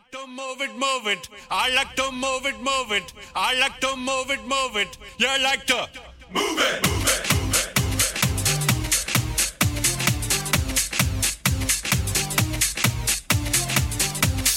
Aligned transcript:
like 0.00 0.12
to 0.12 0.26
move 0.26 0.60
it, 0.60 0.72
move 0.74 1.06
it. 1.06 1.28
I 1.50 1.74
like 1.74 1.94
to 1.96 2.10
move 2.12 2.46
it, 2.46 2.58
move 2.60 2.92
it. 2.92 3.12
I 3.34 3.58
like 3.58 3.80
to 3.80 3.96
move 3.96 4.30
it, 4.30 4.40
move 4.46 4.76
it. 4.76 4.98
You 5.18 5.28
like 5.42 5.66
to 5.66 5.88
move 6.32 6.58
it, 6.58 6.88
move 6.88 7.06
it. 7.06 7.26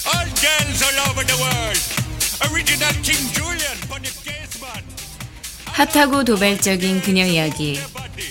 All 0.06 0.28
girls 0.40 0.80
all 0.86 0.98
over 1.10 1.24
the 1.24 1.36
world. 1.40 1.80
Original 2.52 2.94
King 3.02 3.24
Julian, 3.32 3.78
Bonnie 3.88 4.10
Gaisman. 4.24 4.84
핫하고 5.66 6.24
도발적인 6.24 7.02
그녀 7.02 7.26
이야기 7.26 7.80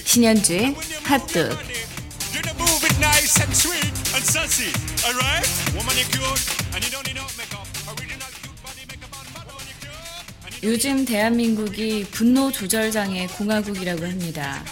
신현주의 0.06 0.76
핫도그 1.04 1.74
You 2.34 2.42
know, 2.42 2.56
move 2.58 2.84
it 2.84 2.98
nice 3.00 3.38
and 3.42 3.54
sweet 3.54 3.94
and 4.16 4.26
sassy. 4.26 4.72
Alright? 5.06 5.46
Woman, 5.76 5.96
you 5.98 6.06
cute. 6.06 6.63
요즘 10.64 11.04
대한민국이 11.04 12.06
분노 12.06 12.50
조절 12.50 12.90
장애 12.90 13.28
공화국이라고 13.28 14.06
합니다. 14.06 14.64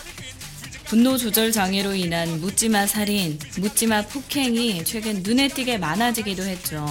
분노 0.85 1.17
조절 1.17 1.51
장애로 1.51 1.95
인한 1.95 2.39
묻지마 2.39 2.87
살인, 2.87 3.37
묻지마 3.57 4.03
폭행이 4.07 4.85
최근 4.85 5.21
눈에 5.21 5.49
띄게 5.49 5.79
많아지기도 5.79 6.43
했죠. 6.43 6.85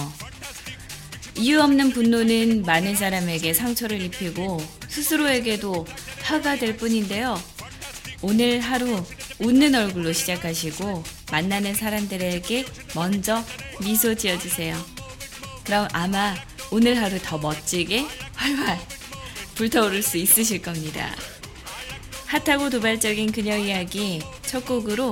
이유 1.35 1.59
없는 1.61 1.89
분노는 1.93 2.61
많은 2.61 2.95
사람에게 2.95 3.55
상처를 3.55 3.99
입히고 4.03 4.63
스스로에게도 4.87 5.87
화가 6.21 6.57
될 6.57 6.77
뿐인데요. 6.77 7.41
오늘 8.21 8.59
하루 8.59 9.03
웃는 9.39 9.73
얼굴로 9.73 10.13
시작하시고 10.13 11.03
만나는 11.31 11.73
사람들에게 11.73 12.65
먼저 12.93 13.43
미소 13.83 14.13
지어주세요. 14.13 14.77
그럼 15.63 15.87
아마 15.91 16.35
오늘 16.71 17.01
하루 17.01 17.19
더 17.21 17.37
멋지게 17.37 18.05
활활 18.33 18.79
불타오를 19.55 20.01
수 20.01 20.17
있으실 20.17 20.61
겁니다. 20.61 21.13
핫하고 22.27 22.69
도발적인 22.69 23.31
그녀 23.31 23.57
이야기 23.57 24.21
첫 24.43 24.65
곡으로 24.65 25.11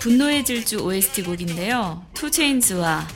분노의 0.00 0.44
질주 0.44 0.80
OST 0.80 1.22
곡인데요. 1.22 2.04
투체인즈와 2.14 3.08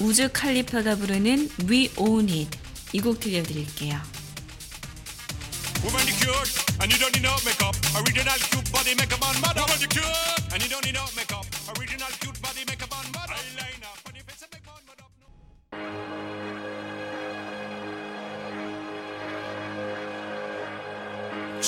우즈 0.00 0.32
칼리파가 0.32 0.96
부르는 0.96 1.50
We 1.68 1.90
Own 1.96 2.28
It 2.30 2.58
이 2.94 3.00
곡 3.00 3.20
들려드릴게요. 3.20 4.00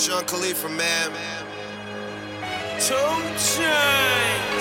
Sean 0.04 0.22
Khalifa, 0.26 0.68
man. 0.68 1.10
Two 2.78 2.94
chains. 3.40 4.60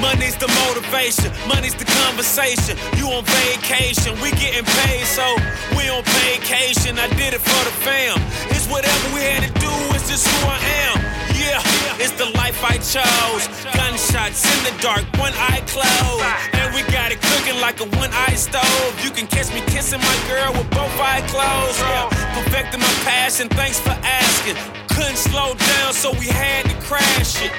Money's 0.00 0.36
the 0.36 0.46
motivation, 0.62 1.32
money's 1.48 1.74
the 1.74 1.84
conversation. 1.84 2.78
You 2.96 3.08
on 3.08 3.24
vacation, 3.24 4.14
we 4.22 4.30
getting 4.38 4.62
paid, 4.62 5.04
so 5.04 5.34
we 5.76 5.88
on 5.90 6.04
vacation. 6.04 6.96
I 6.96 7.08
did 7.18 7.34
it 7.34 7.40
for 7.40 7.64
the 7.66 7.74
fam. 7.82 8.22
It's 8.50 8.68
whatever 8.70 9.14
we 9.14 9.22
had 9.22 9.42
to 9.42 9.52
do, 9.58 9.72
it's 9.96 10.08
just 10.08 10.28
who 10.28 10.46
I 10.46 10.58
am. 10.86 11.11
Yeah, 11.52 11.60
it's 12.00 12.16
the 12.16 12.32
life 12.32 12.64
I 12.64 12.80
chose. 12.80 13.44
Gunshots 13.76 14.40
in 14.40 14.58
the 14.64 14.72
dark, 14.80 15.04
one 15.20 15.36
eye 15.36 15.60
closed. 15.68 16.24
And 16.56 16.72
we 16.72 16.80
got 16.88 17.12
it 17.12 17.20
cooking 17.20 17.60
like 17.60 17.78
a 17.84 17.88
one 18.00 18.08
eye 18.08 18.40
stove. 18.40 18.96
You 19.04 19.10
can 19.10 19.26
catch 19.26 19.52
me 19.52 19.60
kissing 19.68 20.00
my 20.00 20.16
girl 20.32 20.48
with 20.56 20.70
both 20.70 20.96
eyes 20.96 21.28
closed. 21.28 21.76
Yeah, 21.76 22.08
perfecting 22.32 22.80
my 22.80 22.94
passion, 23.04 23.50
thanks 23.50 23.78
for 23.78 23.92
asking. 24.00 24.56
Couldn't 24.96 25.20
slow 25.20 25.52
down, 25.52 25.92
so 25.92 26.12
we 26.12 26.32
had 26.32 26.64
to 26.72 26.76
crash 26.88 27.44
it. 27.44 27.52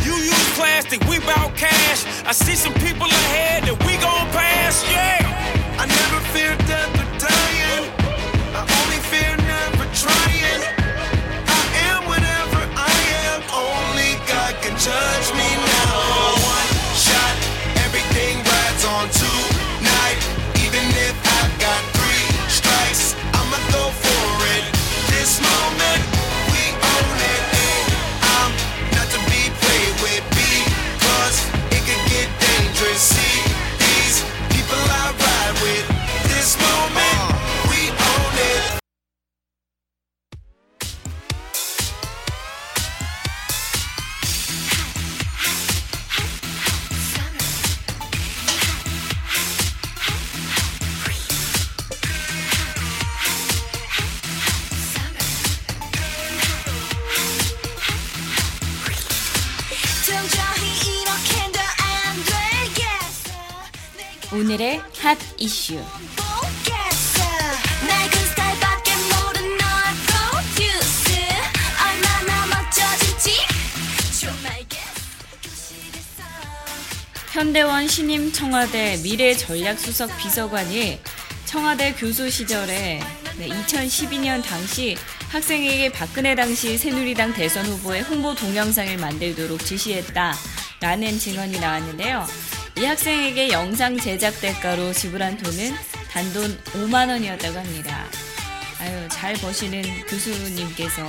You 0.00 0.16
use 0.16 0.48
plastic, 0.56 1.04
we 1.04 1.18
bout 1.20 1.54
cash. 1.54 2.00
I 2.24 2.32
see 2.32 2.56
some 2.56 2.72
people 2.80 3.08
ahead 3.12 3.64
that 3.64 3.76
we 3.84 4.00
gon' 4.00 4.24
pass, 4.32 4.80
yeah. 4.88 5.20
I 5.76 5.84
never 5.84 6.20
fear 6.32 6.56
death 6.64 7.03
청와대 78.34 78.96
미래전략수석 78.96 80.18
비서관이 80.18 80.98
청와대 81.44 81.94
교수 81.94 82.28
시절에 82.28 83.00
2012년 83.38 84.42
당시 84.42 84.96
학생에게 85.30 85.92
박근혜 85.92 86.34
당시 86.34 86.76
새누리당 86.76 87.32
대선 87.32 87.64
후보의 87.64 88.02
홍보 88.02 88.34
동영상을 88.34 88.96
만들도록 88.98 89.64
지시했다라는 89.64 91.16
증언이 91.20 91.60
나왔는데요. 91.60 92.26
이 92.76 92.84
학생에게 92.84 93.50
영상 93.50 93.96
제작 93.96 94.40
대가로 94.40 94.92
지불한 94.92 95.38
돈은 95.38 95.72
단돈 96.10 96.58
5만 96.72 97.08
원이었다고 97.10 97.56
합니다. 97.56 98.04
아유, 98.80 99.08
잘 99.10 99.34
버시는 99.34 100.06
교수님께서 100.08 101.06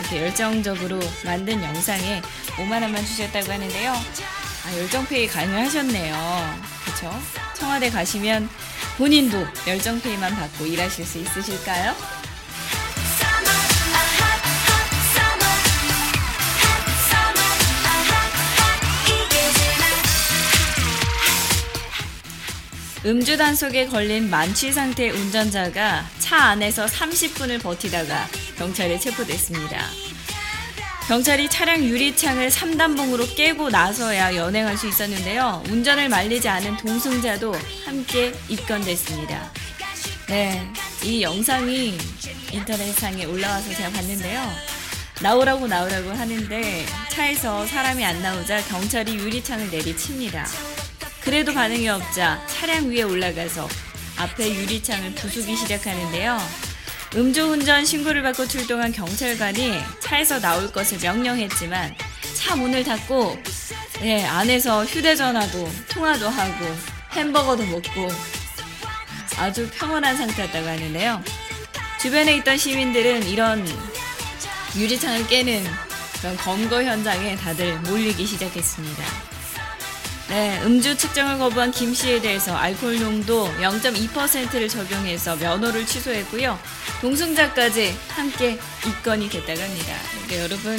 이렇게 0.00 0.22
열정적으로 0.22 0.98
만든 1.24 1.62
영상에 1.62 2.20
5만 2.56 2.82
원만 2.82 3.06
주셨다고 3.06 3.52
하는데요. 3.52 4.39
아, 4.64 4.76
열정페이 4.76 5.26
가능하셨네요. 5.28 6.60
그렇죠? 6.84 7.12
청와대 7.54 7.90
가시면 7.90 8.48
본인도 8.98 9.46
열정페이만 9.66 10.34
받고 10.34 10.66
일하실 10.66 11.04
수 11.06 11.18
있으실까요? 11.18 11.94
음주 23.06 23.38
단속에 23.38 23.86
걸린 23.86 24.28
만취 24.28 24.72
상태 24.72 25.08
운전자가 25.08 26.04
차 26.18 26.36
안에서 26.36 26.84
30분을 26.84 27.62
버티다가 27.62 28.28
경찰에 28.58 28.98
체포됐습니다. 28.98 29.86
경찰이 31.10 31.48
차량 31.48 31.82
유리창을 31.82 32.50
3단봉으로 32.50 33.34
깨고 33.34 33.68
나서야 33.68 34.36
연행할 34.36 34.76
수 34.76 34.86
있었는데요. 34.86 35.60
운전을 35.68 36.08
말리지 36.08 36.48
않은 36.48 36.76
동승자도 36.76 37.52
함께 37.84 38.32
입건됐습니다. 38.48 39.50
네, 40.28 40.64
이 41.02 41.20
영상이 41.20 41.98
인터넷상에 42.52 43.24
올라와서 43.24 43.74
제가 43.74 43.90
봤는데요. 43.90 44.40
나오라고 45.20 45.66
나오라고 45.66 46.10
하는데 46.10 46.86
차에서 47.08 47.66
사람이 47.66 48.04
안 48.04 48.22
나오자 48.22 48.62
경찰이 48.68 49.16
유리창을 49.16 49.68
내리칩니다. 49.68 50.46
그래도 51.22 51.52
반응이 51.52 51.88
없자 51.88 52.40
차량 52.46 52.88
위에 52.88 53.02
올라가서 53.02 53.68
앞에 54.16 54.54
유리창을 54.54 55.16
부수기 55.16 55.56
시작하는데요. 55.56 56.69
음주운전 57.14 57.84
신고를 57.84 58.22
받고 58.22 58.46
출동한 58.46 58.92
경찰관이 58.92 59.80
차에서 60.00 60.40
나올 60.40 60.70
것을 60.70 60.98
명령했지만 61.02 61.94
차 62.34 62.54
문을 62.54 62.84
닫고 62.84 63.36
예, 64.02 64.24
안에서 64.24 64.84
휴대전화도 64.84 65.68
통화도 65.90 66.28
하고 66.28 66.76
햄버거도 67.12 67.64
먹고 67.66 68.08
아주 69.38 69.68
평온한 69.74 70.16
상태였다고 70.16 70.66
하는데요. 70.66 71.22
주변에 72.00 72.36
있던 72.36 72.56
시민들은 72.56 73.26
이런 73.26 73.66
유리창을 74.76 75.26
깨는 75.26 75.64
그런 76.20 76.36
검거 76.36 76.82
현장에 76.82 77.34
다들 77.36 77.78
몰리기 77.80 78.24
시작했습니다. 78.24 79.04
네, 80.28 80.62
음주 80.62 80.96
측정을 80.96 81.38
거부한 81.38 81.72
김 81.72 81.92
씨에 81.92 82.20
대해서 82.20 82.54
알코올 82.56 83.00
농도 83.00 83.52
0.2%를 83.60 84.68
적용해서 84.68 85.34
면허를 85.36 85.84
취소했고요. 85.84 86.56
동승자까지 87.00 87.94
함께 88.08 88.58
입건이 88.86 89.28
됐다고 89.30 89.60
합니다. 89.60 89.96
그러니까 90.26 90.36
여러분 90.44 90.78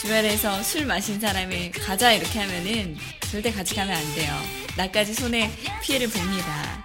주변에서 0.00 0.62
술 0.62 0.84
마신 0.84 1.20
사람이 1.20 1.70
가자 1.70 2.12
이렇게 2.12 2.40
하면은 2.40 2.96
절대 3.30 3.52
같이 3.52 3.74
가면 3.74 3.96
안 3.96 4.14
돼요. 4.14 4.36
나까지 4.76 5.14
손에 5.14 5.50
피해를 5.82 6.08
봅니다. 6.08 6.84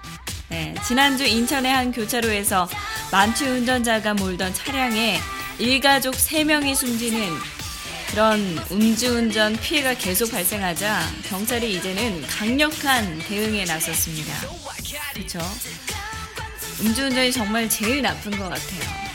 네, 0.50 0.74
지난주 0.88 1.25
인천의 1.25 1.71
한 1.71 1.92
교차로에서 1.92 2.68
만취 3.12 3.45
운전자가 3.45 4.13
몰던 4.13 4.54
차량에 4.54 5.19
일가족 5.57 6.16
3명이 6.16 6.75
숨지는 6.75 7.30
그런 8.10 8.39
음주운전 8.71 9.57
피해가 9.57 9.94
계속 9.95 10.31
발생하자 10.31 11.00
경찰이 11.27 11.74
이제는 11.75 12.25
강력한 12.27 13.19
대응에 13.19 13.66
나섰습니다. 13.66 14.33
그렇죠? 15.13 15.39
음주운전이 16.81 17.31
정말 17.31 17.68
제일 17.70 18.02
나쁜 18.02 18.31
것 18.31 18.44
같아요. 18.50 19.10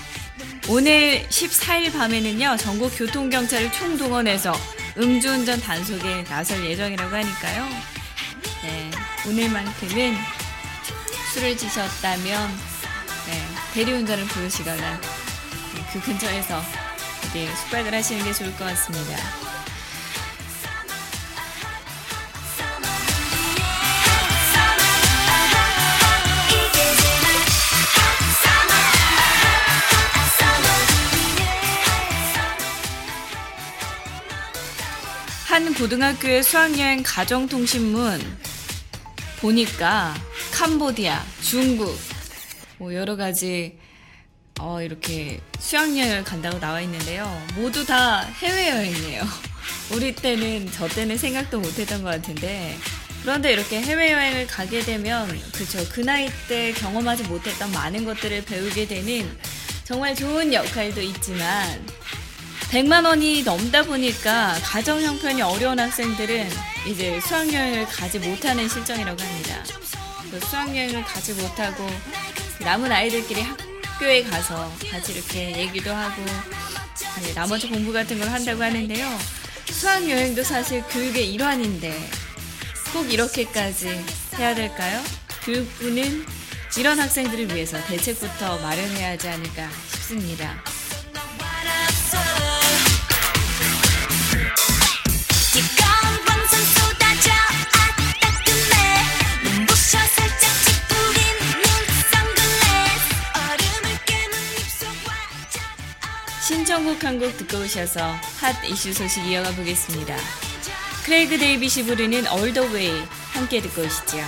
오늘 0.69 1.27
14일 1.29 1.93
밤에는요 1.93 2.57
전국 2.59 2.97
교통경찰을 2.97 3.73
총동원해서 3.73 4.53
음주운전 4.97 5.61
단속에 5.61 6.25
나설 6.25 6.65
예정이라고 6.65 7.15
하니까요. 7.15 7.69
네, 8.63 8.91
오늘만큼은 9.27 10.17
술을 11.33 11.57
드셨다면 11.57 12.51
네, 13.27 13.45
대리운전을 13.75 14.25
부르시거나 14.27 15.01
그 15.93 16.01
근처에서 16.01 16.63
숙박을 17.63 17.93
하시는 17.93 18.25
게 18.25 18.33
좋을 18.33 18.51
것 18.57 18.65
같습니다. 18.65 19.44
한 35.65 35.73
고등학교의 35.73 36.43
수학여행 36.43 37.03
가정통신문 37.03 38.21
보니까 39.41 40.15
캄보디아, 40.53 41.25
중국, 41.41 41.99
뭐 42.77 42.93
여러 42.93 43.17
가지 43.17 43.79
어, 44.61 44.83
이렇게 44.83 45.41
수학여행을 45.59 46.25
간다고 46.25 46.61
나와 46.61 46.83
있는데요. 46.83 47.43
모두 47.55 47.87
다 47.87 48.21
해외여행이에요. 48.21 49.23
우리 49.97 50.15
때는, 50.15 50.71
저 50.71 50.87
때는 50.87 51.17
생각도 51.17 51.61
못 51.61 51.79
했던 51.79 52.03
것 52.03 52.11
같은데. 52.11 52.77
그런데 53.23 53.55
이렇게 53.55 53.81
해외여행을 53.81 54.47
가게 54.47 54.81
되면, 54.81 55.27
그쵸. 55.53 55.83
그 55.91 56.01
나이 56.01 56.29
때 56.47 56.73
경험하지 56.75 57.23
못했던 57.23 57.73
많은 57.73 58.05
것들을 58.05 58.45
배우게 58.45 58.87
되는 58.87 59.35
정말 59.85 60.15
좋은 60.15 60.53
역할도 60.53 61.01
있지만, 61.01 61.87
100만 62.75 63.07
원이 63.07 63.45
넘다 63.45 63.85
보니까 63.85 64.59
가정 64.65 65.01
형편이 65.01 65.41
어려운 65.43 65.79
학생들은 65.79 66.51
이제 66.89 67.21
수학여행을 67.21 67.87
가지 67.87 68.19
못하는 68.19 68.69
실정이라고 68.69 69.23
합니다. 69.23 69.63
그 70.29 70.41
수학여행을 70.41 71.05
가지 71.05 71.35
못하고 71.35 71.89
남은 72.59 72.91
아이들끼리 72.91 73.43
학교에 73.43 74.25
가서 74.25 74.73
같이 74.91 75.13
이렇게 75.13 75.57
얘기도 75.57 75.95
하고 75.95 76.21
나머지 77.37 77.69
공부 77.69 77.93
같은 77.93 78.19
걸 78.19 78.29
한다고 78.29 78.65
하는데요. 78.65 79.19
수학여행도 79.71 80.43
사실 80.43 80.83
교육의 80.91 81.33
일환인데 81.33 81.97
꼭 82.93 83.13
이렇게까지 83.13 84.05
해야 84.37 84.53
될까요? 84.53 85.01
교육부는 85.45 86.27
이런 86.77 86.99
학생들을 86.99 87.55
위해서 87.55 87.81
대책부터 87.85 88.59
마련해야 88.59 89.11
하지 89.11 89.29
않을까 89.29 89.71
싶습니다. 89.93 90.74
신청곡 106.75 107.05
한 107.05 107.21
곡 107.21 107.37
듣고 107.37 107.59
오셔서 107.59 108.01
핫 108.41 108.65
이슈 108.65 108.93
소식 108.93 109.25
이어가 109.29 109.53
보겠습니다. 109.53 110.17
크레이그 111.05 111.39
데이빗이 111.39 111.87
부르는 111.87 112.27
All 112.27 112.53
the 112.53 112.69
Way 112.69 113.05
함께 113.33 113.61
듣고 113.61 113.83
오시죠. 113.83 114.19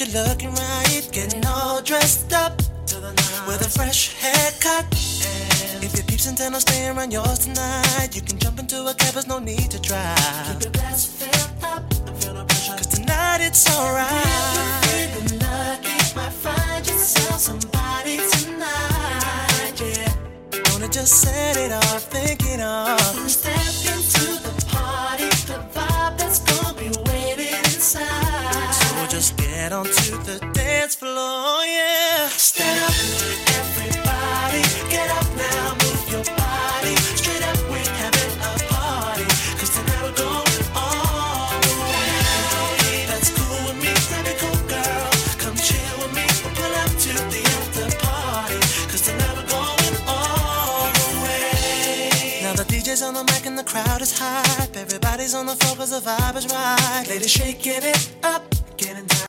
You're 0.00 0.24
looking 0.24 0.50
right, 0.54 1.08
getting 1.12 1.44
all 1.44 1.82
dressed 1.82 2.32
up 2.32 2.56
with 3.46 3.60
a 3.60 3.68
fresh 3.68 4.14
haircut. 4.14 4.86
If 5.82 5.94
your 5.94 6.04
peeps 6.04 6.26
intend 6.26 6.54
on 6.54 6.60
staying 6.62 6.96
around 6.96 7.12
yours 7.12 7.40
tonight, 7.40 8.08
you 8.14 8.22
can 8.22 8.38
jump 8.38 8.58
into 8.58 8.86
a 8.86 8.94
cab, 8.94 9.12
there's 9.12 9.26
no 9.26 9.38
need 9.38 9.70
to 9.70 9.78
drive. 9.80 10.16
Keep 10.52 10.62
your 10.62 10.72
glass 10.72 11.04
filled 11.06 11.64
up, 11.64 11.92
feel 12.18 12.32
no 12.32 12.44
pressure. 12.44 12.72
Cause 12.72 12.86
tonight 12.86 13.40
it's 13.42 13.68
alright. 13.76 14.10
If 14.84 15.14
you're 15.14 15.28
feeling 15.28 15.40
lucky, 15.40 16.16
might 16.16 16.32
find 16.32 16.86
yourself 16.86 17.40
somebody 17.40 18.16
tonight, 18.32 19.80
yeah. 19.80 20.72
Wanna 20.72 20.88
just 20.88 21.20
set 21.20 21.58
it 21.58 21.72
off, 21.72 22.04
thinking 22.04 22.62
of. 22.62 23.00
Step 23.30 23.99
just 29.20 29.36
get 29.36 29.70
onto 29.70 30.16
the 30.24 30.38
dance 30.54 30.94
floor, 30.94 31.62
yeah. 31.66 32.26
Stand 32.28 32.82
up, 32.84 33.49
and 53.50 53.58
the 53.58 53.64
crowd 53.64 54.00
is 54.00 54.12
hype. 54.16 54.76
Everybody's 54.76 55.34
on 55.34 55.46
the 55.46 55.56
floor 55.56 55.76
cause 55.76 55.90
the 55.90 56.02
vibe 56.08 56.36
is 56.36 56.46
right. 56.46 57.06
Ladies 57.08 57.30
shaking 57.30 57.82
it 57.82 58.10
up, 58.22 58.44
getting 58.76 59.06
down. 59.06 59.26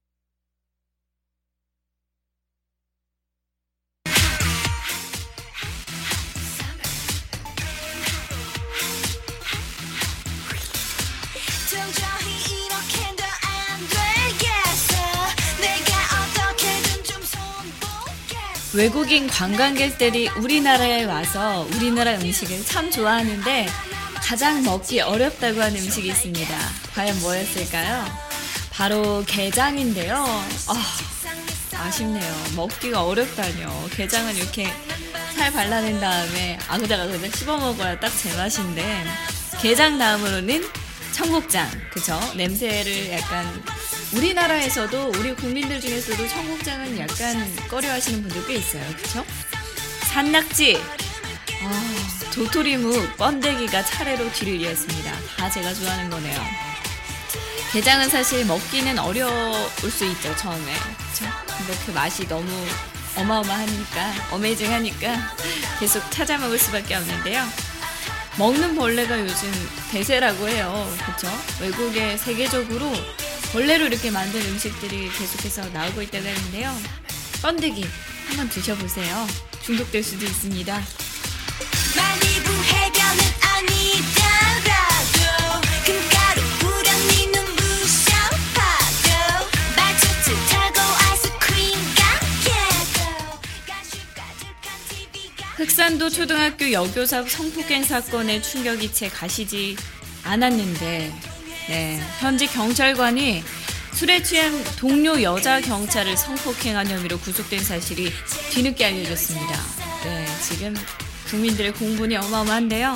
외국인 18.74 19.28
관광객들이 19.28 20.30
우리나라에 20.30 21.04
와서 21.04 21.68
우리나라 21.76 22.14
음식을 22.16 22.64
참 22.64 22.90
좋아하는데 22.90 23.68
가장 24.22 24.64
먹기 24.64 25.02
어렵다고 25.02 25.62
하는 25.62 25.82
음식이 25.82 26.08
있습니다. 26.10 26.58
과연 26.94 27.20
뭐였을까요? 27.22 28.06
바로 28.72 29.24
게장인데요. 29.28 30.16
아, 30.16 30.98
아쉽네요. 31.74 32.34
먹기가 32.56 33.04
어렵다뇨. 33.04 33.90
게장은 33.96 34.36
이렇게 34.38 34.72
살 35.36 35.52
발라낸 35.52 36.00
다음에 36.00 36.58
아그다가 36.68 37.08
그냥 37.08 37.32
씹어 37.32 37.58
먹어야 37.58 38.00
딱 38.00 38.10
제맛인데 38.10 39.04
게장 39.62 39.98
다음으로는 39.98 40.64
청국장, 41.12 41.70
그죠? 41.92 42.20
냄새를 42.36 43.12
약간 43.12 43.46
우리나라에서도 44.14 45.12
우리 45.18 45.36
국민들 45.36 45.82
중에서도 45.82 46.28
청국장은 46.28 46.98
약간 46.98 47.68
꺼려하시는 47.68 48.22
분들 48.22 48.48
꽤 48.48 48.56
있어요, 48.56 48.84
그죠? 48.96 49.26
산낙지, 50.12 50.82
아, 51.64 52.01
도토리묵, 52.34 53.18
번데기가 53.18 53.84
차례로 53.84 54.32
뒤를 54.32 54.60
이었습니다. 54.62 55.12
다 55.38 55.50
제가 55.50 55.74
좋아하는 55.74 56.10
거네요. 56.10 56.72
게장은 57.74 58.10
사실 58.10 58.46
먹기는 58.46 59.00
어려울 59.00 59.70
수 59.90 60.04
있죠 60.04 60.36
처음에 60.36 60.74
그쵸? 60.74 61.26
근데 61.58 61.74
그 61.86 61.92
맛이 61.92 62.28
너무 62.28 62.52
어마어마하니까 63.16 64.14
어메이징하니까 64.32 65.16
계속 65.80 66.12
찾아 66.12 66.38
먹을 66.38 66.60
수밖에 66.60 66.96
없는데요 66.96 67.48
먹는 68.38 68.76
벌레가 68.76 69.18
요즘 69.18 69.50
대세라고 69.90 70.50
해요 70.50 70.94
그쵸? 71.06 71.30
외국에 71.62 72.18
세계적으로 72.18 72.92
벌레로 73.54 73.86
이렇게 73.86 74.12
만든 74.12 74.42
음식들이 74.48 75.10
계속해서 75.10 75.70
나오고 75.70 76.02
있다고 76.02 76.28
하는데요 76.28 76.78
번데기 77.42 77.88
한번 78.28 78.50
드셔보세요 78.50 79.28
중독될 79.64 80.04
수도 80.04 80.26
있습니다 80.26 80.82
흑산도 95.62 96.10
초등학교 96.10 96.72
여교사 96.72 97.24
성폭행 97.24 97.84
사건의 97.84 98.42
충격이 98.42 98.92
채 98.92 99.10
가시지 99.10 99.78
않았는데, 100.24 101.14
네, 101.68 102.02
현지 102.20 102.48
경찰관이 102.48 103.44
술에 103.94 104.24
취한 104.24 104.64
동료 104.78 105.22
여자 105.22 105.62
경찰을 105.62 106.18
성폭행한 106.18 106.88
혐의로 106.88 107.20
구속된 107.20 107.64
사실이 107.64 108.12
뒤늦게 108.50 108.86
알려졌습니다. 108.86 109.60
네, 110.04 110.26
지금 110.42 110.76
국민들의 111.30 111.74
공분이 111.74 112.18
어마어마한데요. 112.18 112.96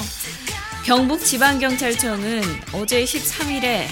경북 0.86 1.24
지방경찰청은 1.24 2.42
어제 2.74 3.04
13일에 3.04 3.86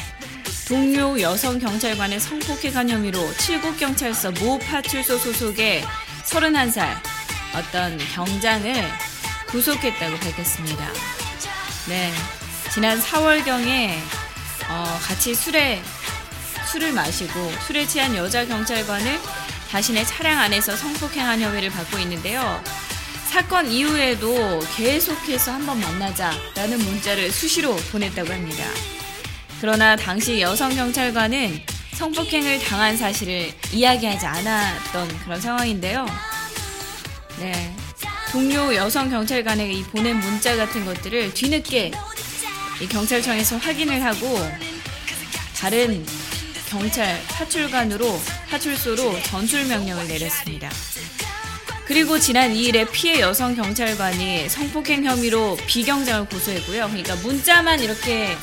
동료 0.68 1.22
여성 1.22 1.60
경찰관의 1.60 2.20
성폭행한 2.20 2.90
혐의로 2.90 3.20
칠곡경찰서 3.38 4.32
모 4.32 4.58
파출소 4.58 5.20
소속의 5.20 5.84
31살 6.26 7.23
어떤 7.54 7.98
경장을 7.98 8.74
구속했다고 9.50 10.18
밝혔습니다. 10.18 10.90
네, 11.88 12.12
지난 12.74 13.00
4월경에 13.00 13.98
어, 14.70 15.00
같이 15.02 15.36
술에 15.36 15.82
술을 16.72 16.94
마시고 16.94 17.52
술에 17.68 17.86
취한 17.86 18.16
여자 18.16 18.46
경찰관을 18.46 19.20
자신의 19.70 20.06
차량 20.06 20.40
안에서 20.40 20.76
성폭행한 20.76 21.42
혐의를 21.42 21.70
받고 21.70 22.00
있는데요. 22.00 22.64
사건 23.30 23.68
이후에도 23.68 24.60
계속해서 24.76 25.54
한번 25.54 25.80
만나자라는 25.80 26.78
문자를 26.78 27.32
수시로 27.32 27.76
보냈다고 27.76 28.32
합니다. 28.32 28.64
그러나 29.60 29.96
당시 29.96 30.40
여성 30.42 30.76
경찰관은 30.76 31.62
성폭행을 31.94 32.60
당한 32.60 32.98
사실을 32.98 33.52
이야기하지 33.72 34.26
않았던 34.26 35.20
그런 35.24 35.42
상황인데요. 35.42 36.06
네. 37.40 37.76
동료 38.32 38.74
여성 38.74 39.10
경찰관에게 39.10 39.74
이 39.74 39.84
보낸 39.84 40.18
문자 40.18 40.56
같은 40.56 40.86
것들을 40.86 41.34
뒤늦게 41.34 41.92
이 42.82 42.88
경찰청에서 42.88 43.58
확인을 43.58 44.04
하고 44.04 44.40
다른 45.56 46.06
경찰 46.68 47.22
파출관으로 47.28 48.20
파출소로 48.50 49.22
전출 49.24 49.66
명령을 49.66 50.08
내렸습니다. 50.08 50.70
그리고 51.86 52.18
지난 52.18 52.54
2일에 52.54 52.92
피해 52.92 53.20
여성 53.20 53.56
경찰관이 53.56 54.50
성폭행 54.50 55.04
혐의로 55.04 55.58
비경장을 55.68 56.28
고소했고요. 56.30 56.88
그러니까 56.88 57.16
문자만 57.18 57.82
이렇게 57.82 58.36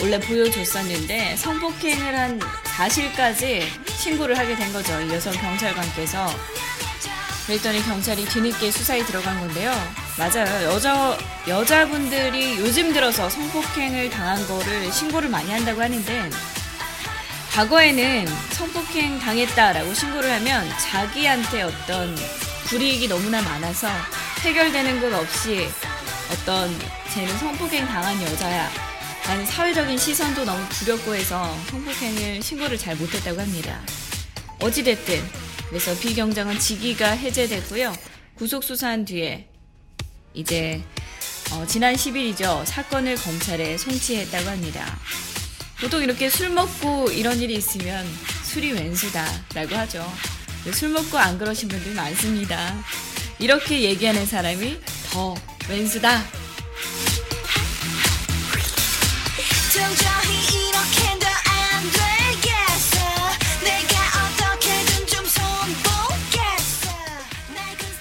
원래 0.00 0.18
보여줬었는데 0.18 1.36
성폭행을 1.36 2.18
한 2.18 2.40
사실까지 2.64 3.68
신고를 3.86 4.36
하게 4.36 4.56
된 4.56 4.72
거죠. 4.72 4.98
이 5.02 5.10
여성 5.12 5.32
경찰관께서. 5.34 6.26
그랬더니 7.50 7.82
경찰이 7.82 8.26
뒤늦게 8.26 8.70
수사에 8.70 9.04
들어간 9.04 9.40
건데요. 9.40 9.72
맞아요. 10.16 10.70
여자, 10.70 11.18
여자분들이 11.48 12.58
요즘 12.60 12.92
들어서 12.92 13.28
성폭행을 13.28 14.08
당한 14.08 14.46
거를 14.46 14.92
신고를 14.92 15.28
많이 15.28 15.50
한다고 15.50 15.82
하는데, 15.82 16.30
과거에는 17.50 18.28
성폭행 18.52 19.18
당했다라고 19.18 19.92
신고를 19.92 20.30
하면 20.34 20.68
자기한테 20.78 21.62
어떤 21.62 22.16
불이익이 22.66 23.08
너무나 23.08 23.42
많아서 23.42 23.88
해결되는 24.42 25.00
것 25.00 25.12
없이 25.12 25.68
어떤 26.30 26.72
쟤는 27.12 27.36
성폭행 27.38 27.84
당한 27.84 28.22
여자야. 28.22 28.70
라는 29.26 29.44
사회적인 29.44 29.98
시선도 29.98 30.44
너무 30.44 30.68
두렵고 30.68 31.16
해서 31.16 31.52
성폭행을 31.70 32.42
신고를 32.42 32.78
잘 32.78 32.94
못했다고 32.94 33.40
합니다. 33.40 33.80
어찌됐든 34.60 35.49
그래서 35.70 35.96
비경장은 35.98 36.58
직위가 36.58 37.12
해제됐고요. 37.12 37.96
구속 38.34 38.64
수사한 38.64 39.04
뒤에 39.04 39.48
이제 40.34 40.82
어, 41.52 41.64
지난 41.66 41.94
10일이죠. 41.94 42.64
사건을 42.66 43.14
검찰에 43.14 43.78
송치했다고 43.78 44.48
합니다. 44.48 44.98
보통 45.80 46.02
이렇게 46.02 46.28
술 46.28 46.50
먹고 46.50 47.10
이런 47.12 47.40
일이 47.40 47.54
있으면 47.54 48.04
술이 48.42 48.72
왼수다라고 48.72 49.76
하죠. 49.76 50.12
술 50.74 50.90
먹고 50.90 51.16
안 51.16 51.38
그러신 51.38 51.68
분들 51.68 51.94
많습니다. 51.94 52.74
이렇게 53.38 53.80
얘기하는 53.80 54.26
사람이 54.26 54.78
더 55.12 55.34
왼수다. 55.68 56.22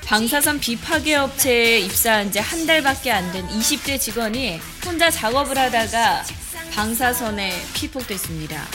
방사선 0.09 0.59
비파괴 0.59 1.15
업체에 1.15 1.79
입사한 1.81 2.31
지 2.31 2.39
한 2.39 2.65
달밖에 2.65 3.11
안 3.11 3.31
된 3.31 3.47
20대 3.47 3.99
직원이 3.99 4.59
혼자 4.83 5.11
작업을 5.11 5.55
하다가 5.55 6.23
방사선에 6.73 7.53
피폭됐습니다. 7.75 8.65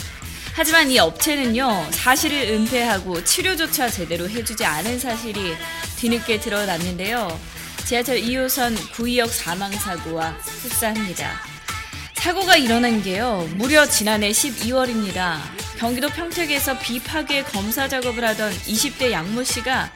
하지만 0.55 0.88
이 0.93 0.99
업체는요, 1.00 1.88
사실을 1.91 2.53
은폐하고 2.53 3.25
치료조차 3.25 3.88
제대로 3.91 4.29
해주지 4.31 4.64
않은 4.64 5.00
사실이 5.00 5.57
뒤늦게 5.97 6.38
드러났는데요. 6.38 7.41
지하철 7.85 8.19
2호선 8.19 8.93
구의역 8.93 9.29
사망사고와 9.31 10.37
흡사합니다. 10.62 11.41
사고가 12.14 12.57
일어난 12.57 13.03
게요, 13.03 13.49
무려 13.57 13.85
지난해 13.87 14.31
12월입니다. 14.31 15.41
경기도 15.79 16.09
평택에서 16.11 16.79
비파괴 16.79 17.43
검사 17.43 17.88
작업을 17.88 18.25
하던 18.25 18.53
20대 18.53 19.11
양모 19.11 19.43
씨가 19.43 19.91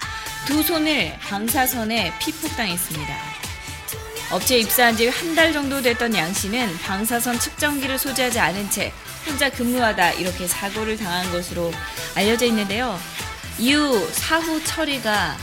두 0.47 0.62
손을 0.62 1.14
방사선에 1.21 2.12
피폭당했습니다. 2.21 3.14
업체에 4.30 4.59
입사한 4.61 4.97
지 4.97 5.07
한 5.09 5.35
달 5.35 5.52
정도 5.52 5.80
됐던 5.80 6.14
양 6.14 6.33
씨는 6.33 6.78
방사선 6.78 7.38
측정기를 7.38 7.99
소지하지 7.99 8.38
않은 8.40 8.71
채 8.71 8.92
혼자 9.26 9.50
근무하다 9.50 10.12
이렇게 10.12 10.47
사고를 10.47 10.97
당한 10.97 11.30
것으로 11.33 11.73
알려져 12.14 12.47
있는데요. 12.47 12.99
이후 13.59 14.07
사후 14.12 14.62
처리가 14.64 15.37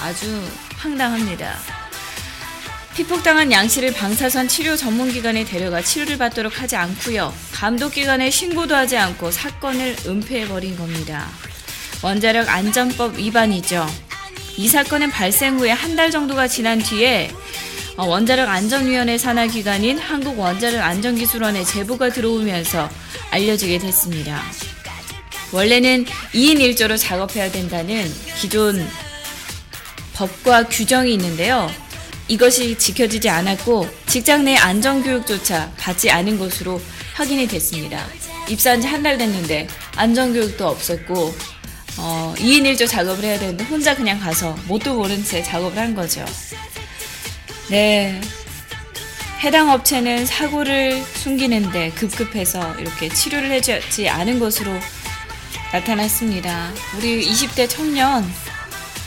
아주 0.00 0.44
황당합니다. 0.76 1.56
피폭당한 2.94 3.52
양 3.52 3.68
씨를 3.68 3.92
방사선 3.92 4.48
치료 4.48 4.76
전문기관에 4.76 5.44
데려가 5.44 5.82
치료를 5.82 6.18
받도록 6.18 6.60
하지 6.60 6.74
않고요. 6.76 7.32
감독기관에 7.52 8.30
신고도 8.30 8.74
하지 8.74 8.96
않고 8.96 9.30
사건을 9.30 9.96
은폐해버린 10.06 10.76
겁니다. 10.76 11.28
원자력 12.02 12.48
안전법 12.48 13.18
위반이죠. 13.18 13.86
이 14.58 14.68
사건은 14.68 15.10
발생 15.10 15.58
후에 15.58 15.70
한 15.70 15.96
달 15.96 16.10
정도가 16.10 16.46
지난 16.48 16.78
뒤에 16.78 17.30
어, 17.96 18.04
원자력 18.06 18.48
안전위원회 18.48 19.18
산하 19.18 19.46
기관인 19.46 19.98
한국 19.98 20.38
원자력 20.38 20.80
안전기술원에 20.82 21.64
제보가 21.64 22.10
들어오면서 22.10 22.88
알려지게 23.30 23.78
됐습니다. 23.78 24.40
원래는 25.50 26.04
2인 26.34 26.58
1조로 26.58 26.96
작업해야 26.98 27.50
된다는 27.50 28.08
기존 28.38 28.86
법과 30.14 30.64
규정이 30.68 31.12
있는데요. 31.14 31.68
이것이 32.28 32.76
지켜지지 32.78 33.28
않았고 33.30 33.88
직장 34.06 34.44
내 34.44 34.54
안전교육조차 34.56 35.72
받지 35.78 36.10
않은 36.10 36.38
것으로 36.38 36.80
확인이 37.14 37.48
됐습니다. 37.48 38.06
입사한 38.48 38.80
지 38.80 38.86
한 38.86 39.02
달 39.02 39.18
됐는데 39.18 39.66
안전교육도 39.96 40.66
없었고 40.68 41.34
어, 41.98 42.34
2인 42.36 42.62
1조 42.62 42.88
작업을 42.88 43.24
해야 43.24 43.38
되는데 43.38 43.64
혼자 43.64 43.94
그냥 43.94 44.18
가서 44.20 44.56
뭣도 44.66 44.94
모른 44.94 45.22
채 45.24 45.42
작업을 45.42 45.78
한 45.78 45.94
거죠. 45.94 46.24
네. 47.68 48.20
해당 49.40 49.70
업체는 49.70 50.26
사고를 50.26 51.00
숨기는데 51.14 51.90
급급해서 51.90 52.74
이렇게 52.80 53.08
치료를 53.08 53.50
해주지 53.52 54.08
않은 54.08 54.40
것으로 54.40 54.72
나타났습니다. 55.72 56.70
우리 56.96 57.24
20대 57.28 57.68
청년, 57.68 58.24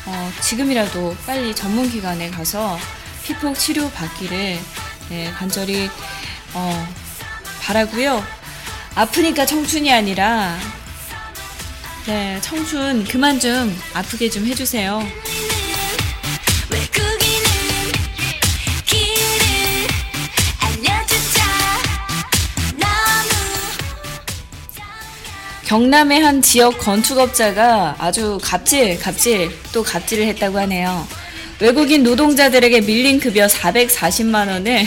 어, 0.06 0.32
지금이라도 0.42 1.16
빨리 1.26 1.54
전문기관에 1.56 2.30
가서 2.30 2.78
피폭 3.24 3.58
치료 3.58 3.90
받기를 3.90 4.60
네, 5.10 5.32
간절히 5.38 5.90
어, 6.54 6.88
바라고요. 7.62 8.24
아프니까 8.96 9.46
청춘이 9.46 9.92
아니라 9.92 10.58
네, 12.08 12.40
청춘 12.42 13.04
그만 13.06 13.40
좀 13.40 13.80
아프게 13.94 14.30
좀 14.30 14.46
해주세요. 14.46 15.02
경남의 25.72 26.22
한 26.22 26.42
지역 26.42 26.80
건축업자가 26.80 27.96
아주 27.98 28.40
갑질, 28.42 29.00
갑질, 29.00 29.50
또 29.72 29.84
갑질을 29.84 30.26
했다고 30.26 30.60
하네요. 30.60 31.08
외국인 31.62 32.04
노동자들에게 32.04 32.82
밀린 32.82 33.22
급여 33.22 33.46
440만 33.48 34.50
원을 34.50 34.84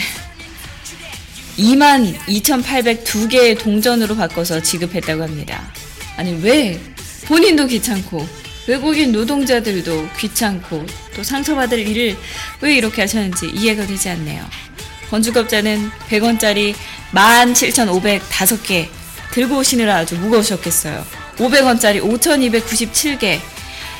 2만 1.57 2.15
2,802개의 2.27 3.57
동전으로 3.57 4.15
바꿔서 4.15 4.61
지급했다고 4.61 5.23
합니다. 5.23 5.71
아니 6.17 6.33
왜 6.43 6.79
본인도 7.27 7.67
귀찮고 7.67 8.27
외국인 8.67 9.11
노동자들도 9.11 10.09
귀찮고 10.17 10.85
또 11.15 11.23
상처받을 11.23 11.79
일을 11.79 12.17
왜 12.61 12.75
이렇게 12.75 13.01
하셨는지 13.01 13.47
이해가 13.47 13.85
되지 13.85 14.09
않네요. 14.09 14.43
건축업자는 15.09 15.91
100원짜리 16.09 16.73
17,505개 17.13 18.87
들고 19.31 19.57
오시느라 19.57 19.97
아주 19.97 20.17
무거우셨겠어요. 20.17 21.05
500원짜리 21.37 22.01
5,297개. 22.01 23.39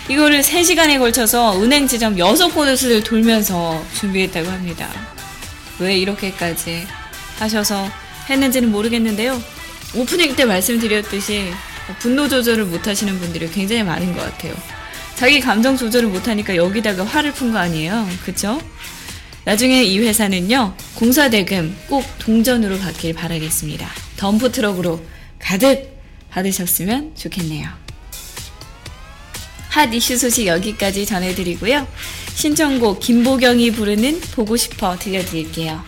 이거를 0.07 0.41
3시간에 0.41 0.99
걸쳐서 0.99 1.61
은행 1.61 1.87
지점 1.87 2.15
6곳을 2.15 3.03
돌면서 3.03 3.83
준비했다고 3.99 4.49
합니다. 4.49 4.89
왜 5.79 5.97
이렇게까지 5.97 6.87
하셔서 7.39 7.89
했는지는 8.29 8.71
모르겠는데요. 8.71 9.41
오프닝 9.95 10.35
때 10.35 10.45
말씀드렸듯이 10.45 11.51
분노 11.99 12.27
조절을 12.27 12.65
못 12.65 12.87
하시는 12.87 13.19
분들이 13.19 13.49
굉장히 13.49 13.83
많은 13.83 14.13
것 14.13 14.21
같아요. 14.21 14.55
자기 15.15 15.39
감정 15.39 15.77
조절을 15.77 16.09
못 16.09 16.27
하니까 16.27 16.55
여기다가 16.55 17.05
화를 17.05 17.31
푼 17.31 17.51
거 17.53 17.59
아니에요. 17.59 18.07
그쵸? 18.25 18.61
나중에 19.45 19.83
이 19.83 19.99
회사는요, 19.99 20.75
공사 20.95 21.29
대금 21.29 21.75
꼭 21.87 22.03
동전으로 22.19 22.79
받길 22.79 23.13
바라겠습니다. 23.13 23.87
덤프 24.17 24.51
트럭으로 24.51 25.01
가득 25.39 25.95
받으셨으면 26.31 27.15
좋겠네요. 27.15 27.69
핫 29.69 29.93
이슈 29.93 30.17
소식 30.17 30.47
여기까지 30.47 31.05
전해드리고요. 31.05 31.87
신청곡 32.33 32.99
김보경이 32.99 33.71
부르는 33.71 34.19
보고 34.31 34.57
싶어 34.57 34.97
들려드릴게요. 34.97 35.83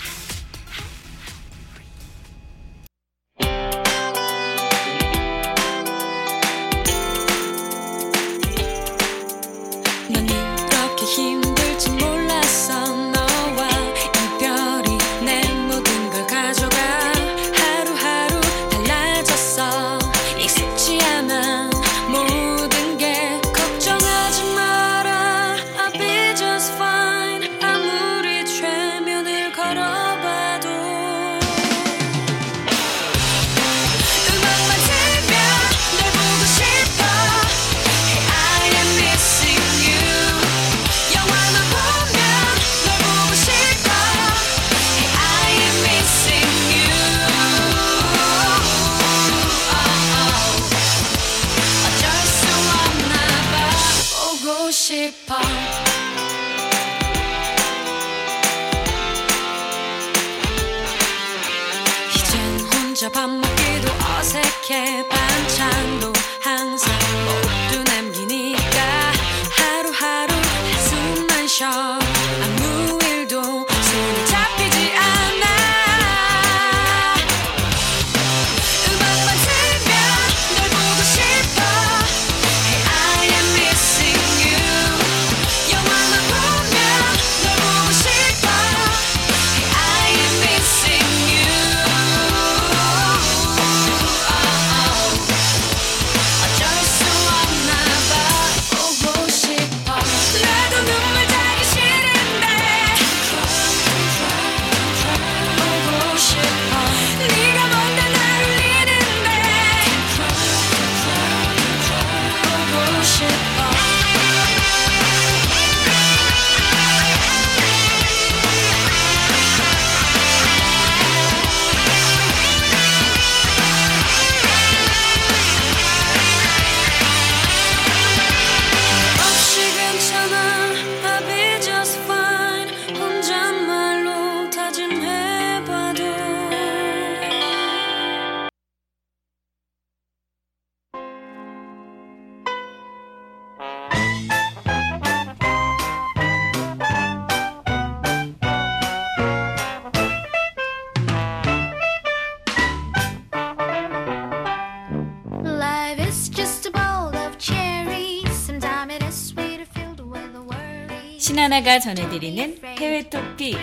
신하나가 161.67 161.79
전해드리는 161.79 162.59
해외 162.79 163.09
토픽. 163.09 163.57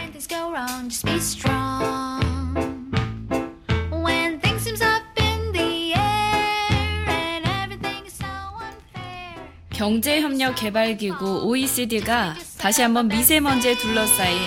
경제협력개발기구 9.73 11.45
OECD가 11.45 12.37
다시 12.59 12.83
한번 12.83 13.09
미세먼지에 13.09 13.75
둘러싸인 13.77 14.39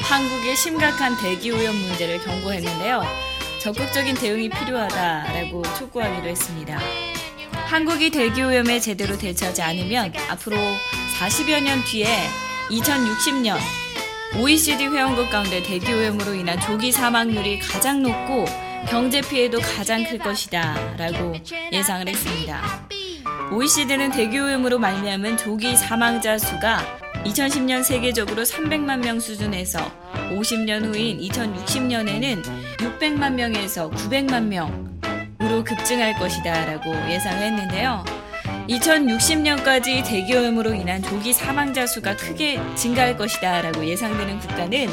한국의 0.00 0.56
심각한 0.56 1.16
대기오염 1.16 1.76
문제를 1.76 2.18
경고했는데요. 2.24 3.04
적극적인 3.62 4.16
대응이 4.16 4.48
필요하다라고 4.48 5.62
촉구하기도 5.78 6.26
했습니다. 6.26 6.80
한국이 7.68 8.10
대기오염에 8.10 8.80
제대로 8.80 9.16
대처하지 9.16 9.62
않으면 9.62 10.12
앞으로 10.28 10.56
40여 11.18 11.62
년 11.62 11.82
뒤에 11.84 12.45
2060년 12.70 13.56
OECD 14.38 14.86
회원국 14.88 15.30
가운데 15.30 15.62
대기오염으로 15.62 16.34
인한 16.34 16.60
조기 16.60 16.90
사망률이 16.90 17.60
가장 17.60 18.02
높고 18.02 18.44
경제 18.88 19.20
피해도 19.20 19.60
가장 19.60 20.04
클 20.04 20.18
것이다 20.18 20.96
라고 20.96 21.34
예상을 21.72 22.08
했습니다. 22.08 22.86
OECD는 23.52 24.10
대기오염으로 24.10 24.78
말미암은 24.78 25.36
조기 25.36 25.76
사망자 25.76 26.38
수가 26.38 26.80
2010년 27.24 27.82
세계적으로 27.82 28.42
300만 28.42 28.98
명 28.98 29.20
수준에서 29.20 29.78
50년 30.32 30.86
후인 30.86 31.20
2060년에는 31.20 32.42
600만 32.78 33.34
명에서 33.34 33.90
900만 33.90 34.44
명으로 34.44 35.64
급증할 35.64 36.18
것이다 36.18 36.66
라고 36.66 36.90
예상을 37.10 37.38
했는데요. 37.38 38.25
2060년까지 38.68 40.04
대기오염으로 40.04 40.74
인한 40.74 41.02
조기 41.02 41.32
사망자 41.32 41.86
수가 41.86 42.16
크게 42.16 42.60
증가할 42.74 43.16
것이다 43.16 43.62
라고 43.62 43.84
예상되는 43.84 44.38
국가는 44.40 44.88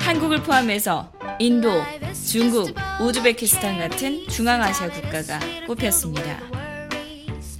한국을 0.00 0.42
포함해서 0.42 1.12
인도, 1.40 1.82
중국, 2.26 2.74
우즈베키스탄 3.00 3.78
같은 3.78 4.26
중앙아시아 4.28 4.88
국가가 4.90 5.38
꼽혔습니다. 5.66 6.40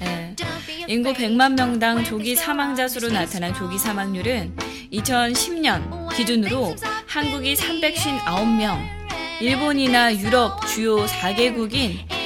네. 0.01 0.37
인구 0.87 1.13
100만 1.13 1.57
명당 1.57 2.05
조기 2.05 2.37
사망자 2.37 2.89
수로 2.89 3.09
나타난 3.09 3.53
조기 3.55 3.79
사망률은 3.79 4.57
2010년 4.93 6.09
기준으로 6.15 6.75
한국이 7.07 7.55
359명, 7.55 8.79
일본이나 9.41 10.15
유럽 10.17 10.67
주요 10.67 11.05
4개국인 11.05 12.18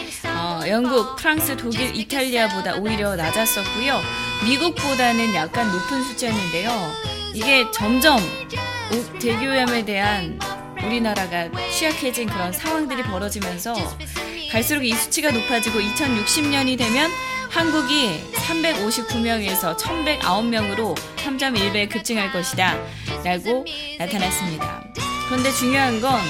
어, 0.62 0.68
영국, 0.68 1.16
프랑스, 1.16 1.57
독일, 1.57 1.94
이탈리아보다 1.96 2.77
오히려 2.77 3.16
낮았었고요. 3.16 4.01
미국보다는 4.44 5.35
약간 5.35 5.70
높은 5.72 6.03
수치였는데요. 6.05 6.70
이게 7.35 7.68
점점 7.72 8.18
오- 8.18 9.18
대기오염에 9.18 9.85
대한 9.85 10.38
우리나라가 10.85 11.48
취약해진 11.70 12.29
그런 12.29 12.53
상황들이 12.53 13.03
벌어지면서 13.03 13.75
갈수록 14.51 14.85
이 14.85 14.92
수치가 14.94 15.31
높아지고 15.31 15.81
2060년이 15.81 16.79
되면 16.79 17.11
한국이 17.51 18.22
359명에서 18.35 19.77
1109명으로 19.77 20.94
3.1배 21.16 21.90
급증할 21.90 22.33
것이다 22.33 22.77
라고 23.25 23.64
나타났습니다. 23.98 24.85
그런데 25.29 25.51
중요한 25.53 26.01
건 26.01 26.20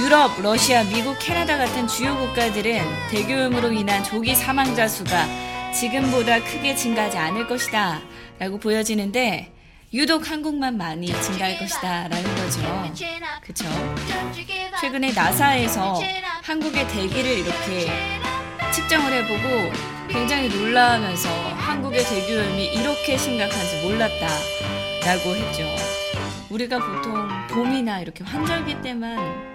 유럽, 0.00 0.40
러시아, 0.40 0.84
미국, 0.84 1.16
캐나다 1.18 1.56
같은 1.56 1.86
주요 1.88 2.16
국가들은 2.16 2.80
대기오염으로 3.10 3.72
인한 3.72 4.04
조기 4.04 4.34
사망자 4.34 4.86
수가 4.86 5.26
지금보다 5.72 6.42
크게 6.44 6.76
증가하지 6.76 7.18
않을 7.18 7.48
것이다 7.48 8.00
라고 8.38 8.58
보여지는데 8.58 9.52
유독 9.92 10.30
한국만 10.30 10.76
많이 10.76 11.08
증가할 11.08 11.58
것이다 11.58 12.08
라는 12.08 12.34
거죠. 12.36 12.60
그쵸? 13.42 13.64
최근에 14.80 15.12
나사에서 15.12 16.00
한국의 16.42 16.86
대기를 16.88 17.38
이렇게 17.38 17.90
측정을 18.72 19.12
해보고 19.12 19.72
굉장히 20.08 20.48
놀라면서 20.48 21.28
한국의 21.56 22.04
대기오염이 22.04 22.74
이렇게 22.74 23.16
심각한지 23.16 23.82
몰랐다 23.82 24.28
라고 25.04 25.34
했죠. 25.34 25.62
우리가 26.50 26.78
보통 26.78 27.28
봄이나 27.48 28.00
이렇게 28.00 28.22
환절기 28.22 28.82
때만 28.82 29.53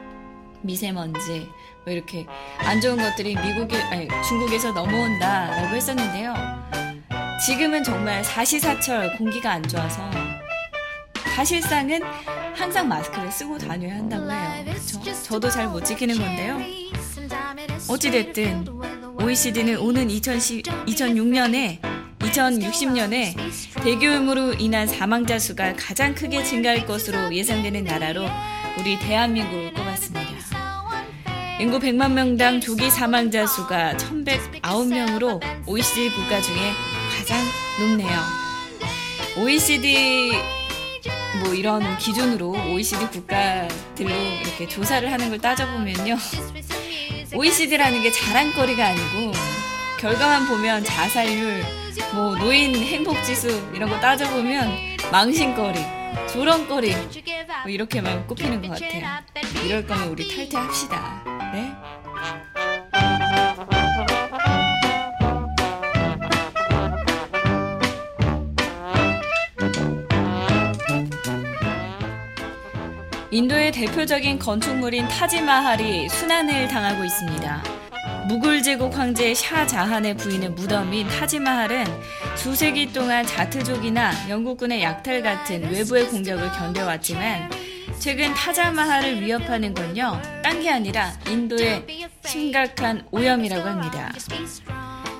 미세먼지 0.61 1.49
뭐 1.85 1.93
이렇게 1.93 2.25
안 2.59 2.79
좋은 2.81 2.97
것들이 2.97 3.35
미국에 3.35 3.77
아니 3.83 4.07
중국에서 4.27 4.71
넘어온다라고 4.71 5.75
했었는데요. 5.75 6.33
지금은 7.45 7.83
정말 7.83 8.23
사시사철 8.23 9.17
공기가 9.17 9.51
안 9.53 9.63
좋아서 9.67 10.09
사실상은 11.35 12.01
항상 12.53 12.87
마스크를 12.89 13.31
쓰고 13.31 13.57
다녀야 13.57 13.95
한다고 13.95 14.29
해요. 14.29 14.65
그렇죠? 14.65 15.23
저도 15.23 15.49
잘 15.49 15.67
못 15.69 15.85
지키는 15.85 16.17
건데요. 16.17 16.59
어찌됐든 17.87 18.65
OECD는 19.21 19.77
오는 19.77 20.09
2010, 20.09 20.63
2006년에 20.85 21.79
2060년에 22.19 23.35
대기오염으로 23.83 24.53
인한 24.55 24.87
사망자 24.87 25.39
수가 25.39 25.73
가장 25.77 26.13
크게 26.13 26.43
증가할 26.43 26.85
것으로 26.85 27.33
예상되는 27.33 27.85
나라로 27.85 28.27
우리 28.77 28.99
대한민국을. 28.99 29.88
인구 31.59 31.77
100만 31.77 32.13
명당 32.13 32.61
조기 32.61 32.89
사망자 32.89 33.45
수가 33.45 33.93
1,109명으로 33.95 35.41
OECD 35.67 36.09
국가 36.11 36.39
중에 36.41 36.71
가장 37.17 37.37
높네요. 37.81 38.17
OECD 39.37 40.31
뭐 41.43 41.53
이런 41.53 41.97
기준으로 41.97 42.51
OECD 42.71 43.07
국가들로 43.07 44.09
이렇게 44.09 44.69
조사를 44.69 45.11
하는 45.11 45.29
걸 45.29 45.39
따져보면요. 45.39 46.17
OECD라는 47.35 48.03
게 48.03 48.11
자랑거리가 48.11 48.87
아니고 48.87 49.33
결과만 49.99 50.47
보면 50.47 50.85
자살률, 50.85 51.61
뭐 52.13 52.37
노인 52.37 52.73
행복 52.73 53.21
지수 53.25 53.49
이런 53.75 53.89
거 53.89 53.99
따져보면 53.99 54.71
망신거리, 55.11 55.79
조롱거리 56.31 56.95
뭐 57.63 57.69
이렇게만 57.69 58.27
꼽히는 58.27 58.61
것 58.61 58.79
같아요. 58.79 59.19
이럴 59.65 59.85
거면 59.85 60.07
우리 60.07 60.25
탈퇴합시다. 60.25 61.28
인도의 73.31 73.71
대표적인 73.71 74.39
건축물인 74.39 75.07
타지마할이 75.07 76.09
순환을 76.09 76.67
당하고 76.67 77.03
있습니다. 77.03 77.63
무굴 78.27 78.61
제국 78.63 78.95
황제 78.97 79.33
샤자한의 79.35 80.17
부인의 80.17 80.49
무덤인 80.51 81.07
타지마할은 81.07 81.85
수세기 82.35 82.91
동안 82.91 83.25
자트족이나 83.25 84.29
영국군의 84.29 84.81
약탈 84.81 85.21
같은 85.21 85.71
외부의 85.71 86.07
공격을 86.07 86.51
견뎌왔지만 86.53 87.51
최근 87.99 88.33
타자마할을 88.33 89.21
위협하는 89.21 89.73
건요, 89.73 90.19
딴 90.41 90.61
게 90.61 90.71
아니라 90.71 91.11
인도의 91.27 91.85
심각한 92.25 93.05
오염이라고 93.11 93.67
합니다. 93.67 94.11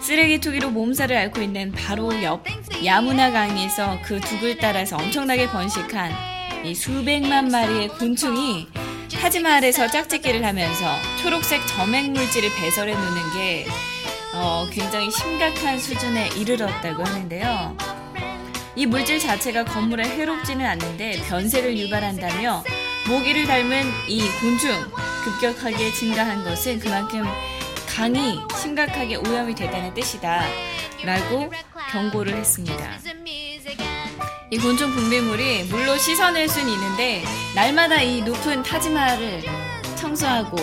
쓰레기 0.01 0.39
투기로 0.39 0.71
몸살을 0.71 1.15
앓고 1.15 1.41
있는 1.41 1.71
바로 1.71 2.23
옆 2.23 2.43
야무나 2.83 3.31
강에서 3.31 3.99
그 4.03 4.19
둑을 4.19 4.57
따라서 4.57 4.97
엄청나게 4.97 5.47
번식한 5.49 6.11
이 6.63 6.75
수백만 6.75 7.49
마리의 7.49 7.87
곤충이 7.87 8.67
타지마할에서 9.13 9.87
짝짓기를 9.87 10.45
하면서 10.45 10.95
초록색 11.21 11.65
점액 11.67 12.11
물질을 12.11 12.49
배설해 12.53 12.93
놓는 12.93 13.33
게 13.33 13.65
어, 14.33 14.67
굉장히 14.71 15.09
심각한 15.09 15.79
수준에 15.79 16.27
이르렀다고 16.35 17.03
하는데요. 17.03 17.77
이 18.75 18.85
물질 18.85 19.19
자체가 19.19 19.65
건물에 19.65 20.03
해롭지는 20.03 20.65
않는데 20.65 21.21
변색을 21.27 21.77
유발한다며 21.77 22.63
모기를 23.09 23.45
닮은 23.45 23.83
이 24.07 24.21
곤충 24.41 24.71
급격하게 25.23 25.91
증가한 25.93 26.43
것은 26.43 26.79
그만큼 26.79 27.25
강이 27.87 28.39
심각하게 28.61 29.15
오염이 29.15 29.55
됐다는 29.55 29.93
뜻이다 29.93 30.45
라고 31.03 31.51
경고를 31.91 32.35
했습니다. 32.35 32.99
이 34.51 34.57
곤충 34.57 34.91
분비물이 34.91 35.65
물로 35.65 35.95
씻어낼 35.95 36.47
수는 36.47 36.73
있는데 36.73 37.23
날마다 37.53 38.01
이 38.01 38.21
높은 38.23 38.63
타지마를 38.63 39.43
청소하고 39.95 40.57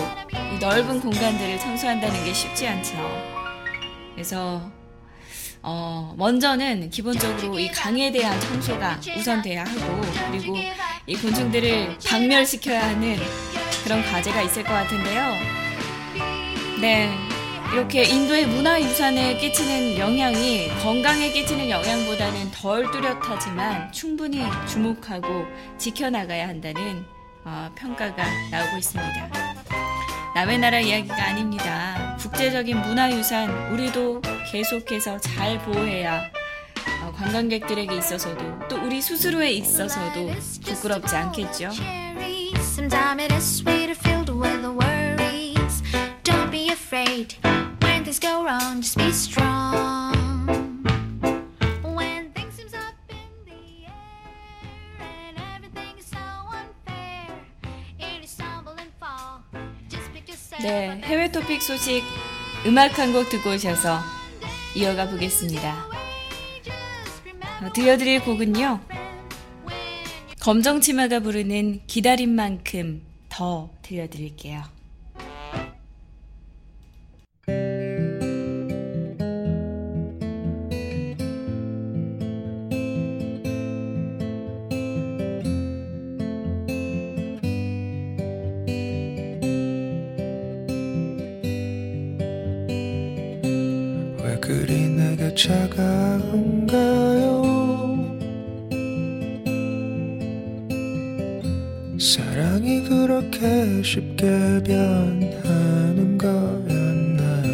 이 0.53 0.59
넓은 0.59 0.99
공간들을 0.99 1.57
청소한다는 1.59 2.25
게 2.25 2.33
쉽지 2.33 2.67
않죠. 2.67 2.97
그래서 4.13 4.61
어, 5.61 6.13
먼저는 6.17 6.89
기본적으로 6.89 7.57
이 7.59 7.69
강에 7.69 8.11
대한 8.11 8.37
청소가 8.41 8.99
우선돼야 9.17 9.63
하고 9.63 10.01
그리고 10.31 10.57
이 11.05 11.15
곤충들을 11.15 11.97
박멸시켜야 12.05 12.89
하는 12.89 13.17
그런 13.85 14.03
과제가 14.03 14.41
있을 14.41 14.63
것 14.63 14.73
같은데요. 14.73 15.33
네. 16.81 17.36
이렇게 17.73 18.03
인도의 18.03 18.47
문화유산에 18.47 19.37
끼치는 19.37 19.97
영향이 19.97 20.69
건강에 20.81 21.31
끼치는 21.31 21.69
영향보다는 21.69 22.51
덜 22.51 22.89
뚜렷하지만 22.91 23.91
충분히 23.91 24.43
주목하고 24.67 25.45
지켜나가야 25.77 26.47
한다는 26.47 27.05
어, 27.43 27.69
평가가 27.75 28.23
나오고 28.51 28.77
있습니다. 28.77 29.29
남의 30.33 30.57
나라 30.59 30.79
이야기가 30.79 31.15
아닙니다. 31.15 32.17
국제적인 32.19 32.79
문화유산 32.81 33.71
우리도 33.71 34.21
계속해서 34.51 35.19
잘 35.19 35.59
보호해야 35.59 36.21
어, 37.03 37.11
관광객들에게 37.15 37.95
있어서도 37.95 38.67
또 38.69 38.77
우리 38.77 39.01
스스로에 39.01 39.51
있어서도 39.51 40.31
부끄럽지 40.65 41.15
않겠죠. 41.15 41.69
Things 48.17 48.33
go 48.33 48.43
wrong, 48.45 48.81
just 48.81 48.97
be 48.97 49.11
strong. 49.11 50.81
When 51.83 52.31
things 52.33 52.55
seems 52.55 52.73
up 52.73 52.95
in 53.09 53.29
the 53.45 53.85
air 53.85 53.93
and 54.99 55.37
everything 55.55 55.93
is 55.99 56.07
so 56.07 56.17
unfair, 56.49 57.29
and 57.99 58.21
you 58.21 58.27
stumble 58.27 58.73
and 58.79 58.89
fall, 58.99 59.41
just 59.87 60.11
pick 60.13 60.27
yourself 60.27 60.63
네, 60.63 60.99
해외 61.03 61.31
토픽 61.31 61.61
소식 61.61 62.01
음악 62.65 62.97
한 62.97 63.13
곡 63.13 63.29
듣고 63.29 63.51
오셔서 63.51 63.99
이어가 64.75 65.09
보겠습니다. 65.11 65.85
어, 67.61 67.73
들려드릴 67.73 68.21
곡은요. 68.21 68.79
검정치마가 70.41 71.19
부르는 71.19 71.81
기다린 71.85 72.33
만큼 72.33 73.03
더 73.29 73.69
들려드릴게요. 73.83 74.63
사랑이 101.99 102.83
그렇게 102.83 103.81
쉽게 103.81 104.27
변하는 104.63 106.15
거였나요? 106.15 107.47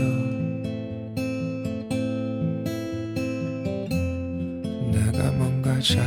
내가 4.91 5.32
뭔가 5.32 5.79
잘 5.79 6.03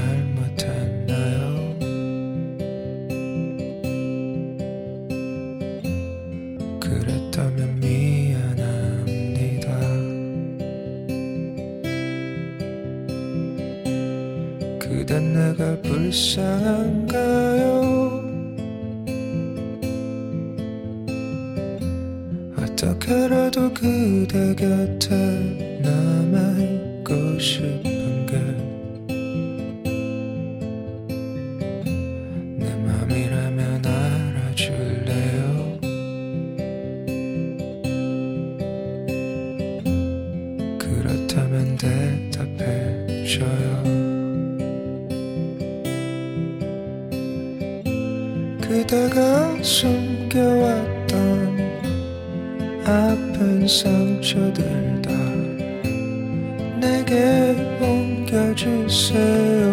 주세요 58.96 59.68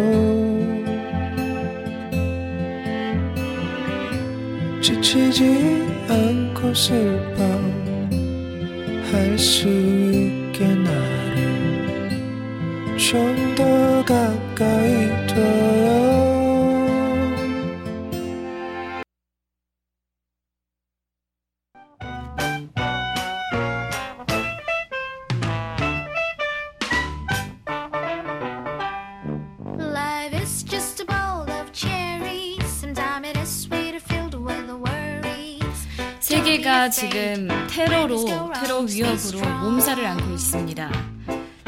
지치지 4.82 5.88
않고 6.10 6.74
슬퍼할 6.74 7.00
수 9.40 10.13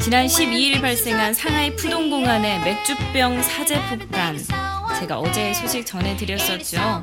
지난 0.05 0.27
12일 0.27 0.81
발생한 0.81 1.33
상하이 1.33 1.75
푸동공안의 1.75 2.59
맥주병 2.59 3.41
사제 3.41 3.81
폭탄. 3.89 4.37
제가 4.99 5.17
어제 5.17 5.51
소식 5.55 5.83
전해드렸었죠. 5.83 7.01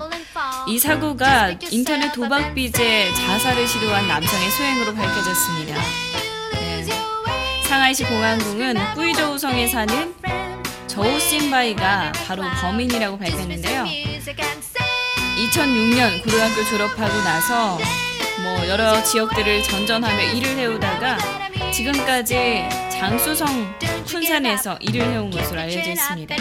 이 0.68 0.78
사고가 0.78 1.50
인터넷 1.72 2.12
도박 2.12 2.54
빚에 2.54 3.12
자살을 3.12 3.66
시도한 3.66 4.06
남성의 4.06 4.50
소행으로 4.52 4.94
밝혀졌습니다. 4.94 5.82
네. 6.52 6.84
상하이시 7.64 8.04
공안궁은 8.04 8.94
꾸이저우성에 8.94 9.66
사는 9.66 10.14
저우 10.86 11.18
신바이가 11.18 12.12
바로 12.28 12.44
범인이라고 12.60 13.18
밝혔는데요. 13.18 13.84
2006년 15.50 16.22
고등학교 16.22 16.64
졸업하고 16.66 17.16
나서 17.24 17.78
뭐 18.40 18.68
여러 18.68 19.02
지역들을 19.02 19.62
전전하며 19.62 20.22
일을 20.34 20.56
해오다가 20.56 21.18
지금까지 21.72 22.64
장수성 22.90 23.74
쿤산에서 24.06 24.76
일을 24.80 25.02
해온 25.02 25.30
것으로 25.30 25.60
알려져 25.60 25.90
있습니다. 25.90 26.36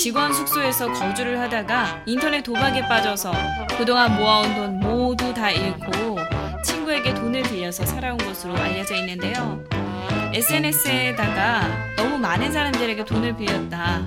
직원 0.00 0.32
숙소에서 0.32 0.92
거주를 0.92 1.40
하다가 1.40 2.02
인터넷 2.06 2.42
도박에 2.42 2.82
빠져서 2.88 3.32
그동안 3.76 4.16
모아온 4.16 4.54
돈 4.54 4.80
모두 4.80 5.34
다 5.34 5.50
잃고 5.50 6.18
친구에게 6.64 7.14
돈을 7.14 7.42
빌려서 7.42 7.84
살아온 7.84 8.16
것으로 8.18 8.56
알려져 8.56 8.94
있는데요. 8.96 9.62
SNS에다가 10.32 11.94
너무 11.96 12.18
많은 12.18 12.52
사람들에게 12.52 13.04
돈을 13.04 13.36
빌렸다. 13.36 14.02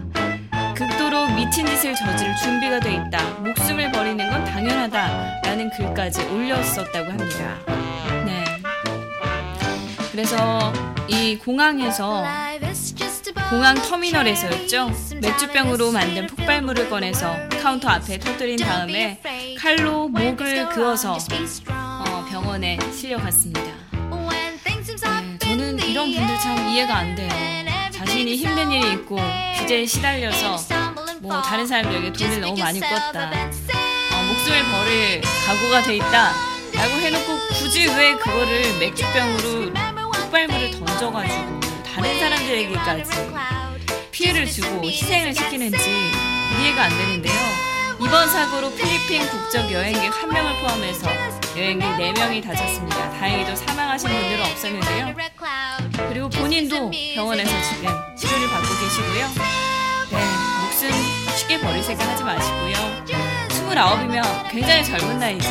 극도로 0.88 1.28
미친 1.36 1.64
짓을 1.68 1.94
저지를 1.94 2.36
준비가 2.38 2.80
돼 2.80 2.96
있다. 2.96 3.24
목숨을 3.42 3.92
버리는 3.92 4.30
건 4.30 4.44
당연하다라는 4.46 5.70
글까지 5.78 6.24
올렸었다고 6.24 7.12
합니다. 7.12 7.60
네. 8.26 8.44
그래서 10.12 10.74
이 11.08 11.38
공항에서 11.38 12.24
공항 13.52 13.76
터미널에서였죠. 13.76 14.92
맥주병으로 15.22 15.92
만든 15.92 16.26
폭발물을 16.26 16.90
꺼내서 16.90 17.36
카운터 17.62 17.90
앞에 17.90 18.18
터뜨린 18.18 18.58
다음에 18.58 19.20
칼로 19.60 20.08
목을 20.08 20.68
그어서 20.70 21.16
어, 21.70 22.26
병원에 22.32 22.80
실려갔습니다. 22.92 23.62
네, 23.62 25.38
저는 25.40 25.80
이런 25.80 26.12
분들 26.12 26.40
참 26.40 26.70
이해가 26.70 26.96
안 26.96 27.14
돼요. 27.16 27.30
자신이 28.22 28.36
힘든 28.36 28.72
일이 28.72 28.92
있고 28.94 29.18
빚에 29.58 29.86
시달려서 29.86 30.58
뭐 31.22 31.42
다른 31.42 31.66
사람들에게 31.66 32.14
돈을 32.14 32.42
너무 32.42 32.58
많이 32.58 32.80
꿨다. 32.80 33.32
어, 33.32 34.24
목숨을 34.28 34.64
버릴 34.64 35.22
각오가 35.46 35.82
돼 35.82 35.96
있다. 35.96 36.34
라고 36.76 36.94
해놓고 36.98 37.40
굳이 37.50 37.88
왜 37.88 38.14
그거를 38.16 38.78
맥주병으로 38.80 39.74
폭발물을 40.14 40.72
던져가지고 40.72 41.60
다른 41.84 42.20
사람들에게까지 42.20 43.12
피해를 44.12 44.46
주고 44.46 44.84
희생을 44.84 45.34
시키는지 45.34 45.90
이해가 46.60 46.84
안 46.84 46.90
되는데요. 46.92 47.34
이번 48.04 48.28
사고로 48.30 48.72
필리핀 48.76 49.28
국적 49.30 49.72
여행객 49.72 50.12
한 50.22 50.30
명을 50.30 50.60
포함해서 50.62 51.08
여행객 51.56 51.88
4명이 52.16 52.44
다쳤습니다. 52.44 53.10
다행히도 53.12 53.56
사망하신 53.56 54.10
분들은 54.10 54.42
없었는데요. 54.42 55.16
그리고 56.10 56.30
본인도 56.30 56.92
병원에서 57.16 57.52
지금 57.62 57.90
치료를 58.16 58.48
받고 58.50 58.68
계시고요. 58.68 59.28
네, 60.12 60.26
목숨 60.62 60.92
쉽게 61.38 61.60
버릴 61.60 61.84
생각 61.84 62.10
하지 62.10 62.24
마시고요. 62.24 62.74
29이면 63.50 64.50
굉장히 64.50 64.84
젊은 64.84 65.20
나이죠. 65.20 65.50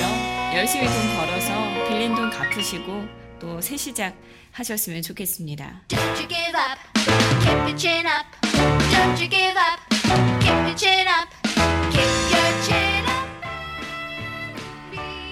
열심히 0.55 0.87
돈 0.87 1.17
벌어서 1.17 1.89
빌린 1.89 2.15
돈 2.15 2.31
갚으시고 2.31 3.05
또 3.41 3.61
새 3.61 3.77
시작 3.77 4.15
하셨으면 4.53 5.03
좋겠습니다. 5.03 5.83
Don't 5.89 6.01
you 6.19 6.29
give 6.29 6.55
up, 6.55 6.79
keep 7.41 7.53
your 7.63 7.77
chin 7.77 8.07
up. 8.07 8.27
Don't 8.91 9.19
you 9.21 9.29
give 9.31 9.57
up, 9.57 9.81
keep 10.41 10.51
your 10.51 10.77
chin 10.77 11.07
up. 11.09 11.20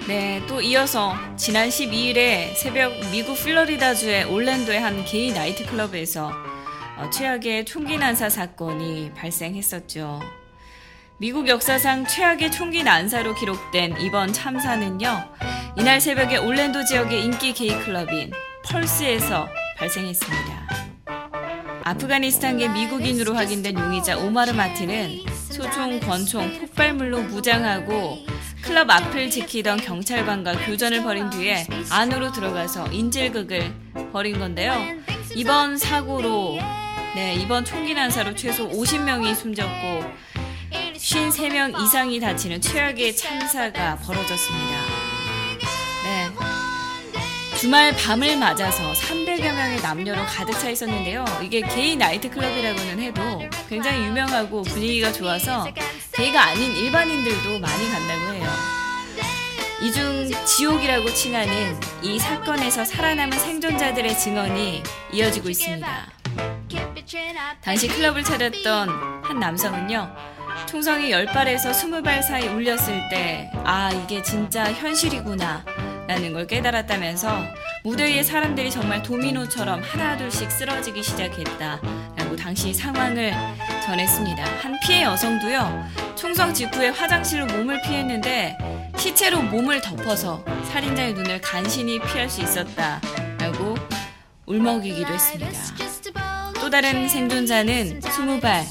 네, 0.08 0.42
또 0.48 0.62
이어서 0.62 1.14
지난 1.36 1.68
12일에 1.68 2.54
새벽 2.54 2.94
미국 3.12 3.34
플로리다주의 3.34 4.24
올랜도의 4.24 4.80
한 4.80 5.04
게이 5.04 5.32
나이트클럽에서 5.32 6.32
어, 6.96 7.10
최악의 7.10 7.66
총기 7.66 7.98
난사 7.98 8.30
사건이 8.30 9.12
발생했었죠. 9.12 10.20
미국 11.18 11.46
역사상 11.46 12.06
최악의 12.06 12.50
총기 12.52 12.82
난사로 12.82 13.34
기록된 13.34 14.00
이번 14.00 14.32
참사는요, 14.32 15.28
이날 15.76 16.00
새벽에 16.00 16.38
올랜도 16.38 16.86
지역의 16.86 17.24
인기 17.24 17.52
게이 17.52 17.78
클럽인 17.80 18.32
펄스에서 18.64 19.46
발생했습니다. 19.76 20.68
아프가니스탄계 21.84 22.68
미국인으로 22.68 23.34
확인된 23.34 23.78
용의자 23.78 24.16
오마르 24.16 24.52
마틴은 24.52 25.20
소총, 25.50 26.00
권총, 26.00 26.60
폭발물로 26.60 27.24
무장하고 27.24 28.37
클럽 28.62 28.90
앞을 28.90 29.30
지키던 29.30 29.78
경찰관과 29.80 30.66
교전을 30.66 31.02
벌인 31.02 31.30
뒤에 31.30 31.66
안으로 31.90 32.32
들어가서 32.32 32.88
인질극을 32.88 33.72
벌인 34.12 34.38
건데요. 34.38 34.74
이번 35.34 35.78
사고로 35.78 36.58
네, 37.14 37.34
이번 37.34 37.64
총기 37.64 37.94
난사로 37.94 38.34
최소 38.34 38.68
50명이 38.68 39.34
숨졌고 39.34 40.28
53명 40.94 41.82
이상이 41.82 42.20
다치는 42.20 42.60
최악의 42.60 43.16
참사가 43.16 43.96
벌어졌습니다. 43.96 44.76
네. 46.04 46.28
주말 47.58 47.94
밤을 47.96 48.36
맞아서 48.36 48.92
300여 48.92 49.42
명의 49.42 49.80
남녀로 49.80 50.22
가득 50.26 50.52
차 50.60 50.68
있었는데요. 50.70 51.24
이게 51.42 51.60
게이 51.60 51.96
나이트클럽이라고는 51.96 53.00
해도 53.00 53.22
굉장히 53.68 54.06
유명하고 54.06 54.62
분위기가 54.62 55.12
좋아서 55.12 55.66
게이가 56.18 56.46
아닌 56.46 56.72
일반인들도 56.72 57.60
많이 57.60 57.90
간다고 57.90 58.34
해요. 58.34 58.44
이중 59.80 60.28
지옥이라고 60.44 61.14
칭하는 61.14 61.78
이 62.02 62.18
사건에서 62.18 62.84
살아남은 62.84 63.38
생존자들의 63.38 64.18
증언이 64.18 64.82
이어지고 65.12 65.48
있습니다. 65.48 66.08
당시 67.62 67.86
클럽을 67.86 68.24
찾았던 68.24 68.88
한 69.22 69.38
남성은요. 69.38 70.12
총성이 70.66 71.10
10발에서 71.10 71.70
20발 71.70 72.20
사이 72.24 72.48
울렸을 72.48 73.08
때, 73.10 73.48
아, 73.62 73.92
이게 73.92 74.20
진짜 74.20 74.64
현실이구나. 74.72 75.64
라는 76.08 76.32
걸 76.32 76.48
깨달았다면서 76.48 77.44
무대 77.84 78.04
위에 78.06 78.24
사람들이 78.24 78.70
정말 78.72 79.02
도미노처럼 79.02 79.82
하나둘씩 79.82 80.50
쓰러지기 80.50 81.00
시작했다. 81.02 81.80
라고 82.16 82.34
당시 82.34 82.74
상황을 82.74 83.32
전했습니다. 83.88 84.44
한 84.60 84.78
피해 84.80 85.02
여성도요, 85.04 85.88
총성 86.14 86.52
직후에 86.52 86.90
화장실로 86.90 87.46
몸을 87.46 87.80
피했는데 87.80 88.58
시체로 88.98 89.40
몸을 89.40 89.80
덮어서 89.80 90.44
살인자의 90.70 91.14
눈을 91.14 91.40
간신히 91.40 91.98
피할 91.98 92.28
수 92.28 92.42
있었다. 92.42 93.00
라고 93.38 93.76
울먹이기도 94.44 95.10
했습니다. 95.10 95.50
또 96.60 96.68
다른 96.68 97.08
생존자는 97.08 98.00
20발, 98.00 98.64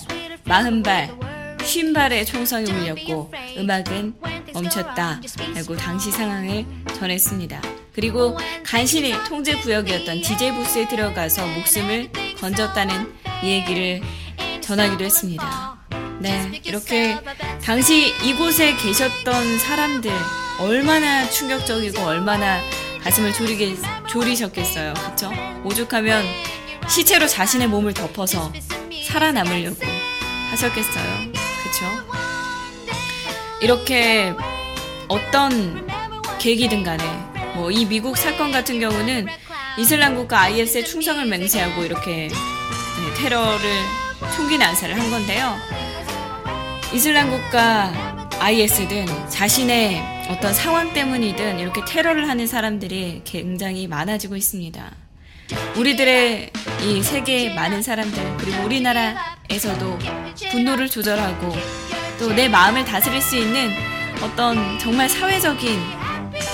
40발, 0.46 1.58
50발의 1.58 2.28
총성이 2.28 2.72
울렸고 2.72 3.32
음악은 3.58 4.14
멈췄다 4.54 5.20
라고 5.56 5.76
당시 5.76 6.12
상황을 6.12 6.64
전했습니다. 6.94 7.60
그리고 7.92 8.38
간신히 8.64 9.16
통제 9.28 9.56
구역이었던 9.56 10.22
DJ 10.22 10.52
부스에 10.52 10.88
들어가서 10.88 11.48
목숨을 11.48 12.12
건졌다는 12.40 13.12
얘기를 13.44 14.02
전하기도 14.68 15.02
했습니다. 15.06 15.78
네, 16.20 16.60
이렇게 16.66 17.18
당시 17.64 18.14
이곳에 18.22 18.76
계셨던 18.76 19.60
사람들 19.60 20.12
얼마나 20.60 21.30
충격적이고 21.30 22.02
얼마나 22.02 22.60
가슴을 23.02 23.32
졸이게, 23.32 23.78
졸이셨겠어요. 24.10 24.94
그쵸? 24.94 25.32
오죽하면 25.64 26.26
시체로 26.90 27.28
자신의 27.28 27.70
몸을 27.70 27.94
덮어서 27.94 28.52
살아남으려고 29.06 29.78
하셨겠어요. 30.52 31.32
그쵸? 31.32 31.86
이렇게 33.62 34.34
어떤 35.08 35.88
계기든 36.40 36.84
간에 36.84 37.04
뭐 37.56 37.72
이 37.72 37.86
미국 37.86 38.18
사건 38.18 38.52
같은 38.52 38.82
경우는 38.82 39.28
이슬람 39.78 40.16
국가 40.16 40.42
IS에 40.42 40.84
충성을 40.84 41.26
맹세하고 41.26 41.86
이렇게 41.86 42.28
네, 42.28 43.14
테러를 43.18 43.60
총기 44.36 44.58
난사를 44.58 44.98
한 44.98 45.10
건데요. 45.12 45.56
이슬람 46.94 47.30
국가 47.30 47.92
IS든 48.40 49.30
자신의 49.30 50.28
어떤 50.30 50.54
상황 50.54 50.94
때문이든 50.94 51.60
이렇게 51.60 51.82
테러를 51.86 52.28
하는 52.30 52.48
사람들이 52.48 53.22
굉장히 53.26 53.88
많아지고 53.88 54.36
있습니다. 54.36 54.92
우리들의 55.78 56.52
이 56.84 57.04
세계 57.04 57.54
많은 57.54 57.82
사람들 57.82 58.38
그리고 58.38 58.64
우리나라에서도 58.64 60.00
분노를 60.52 60.90
조절하고 60.90 61.56
또 62.20 62.34
내 62.34 62.50
마음을 62.50 62.84
다스릴 62.84 63.22
수 63.22 63.38
있는 63.38 63.72
어떤 64.22 64.80
정말 64.80 65.08
사회적인 65.08 65.80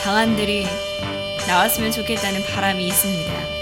방안들이 0.03 0.67
나왔으면 1.47 1.91
좋겠다는 1.91 2.41
바람이 2.53 2.85
있습니다. 2.87 3.52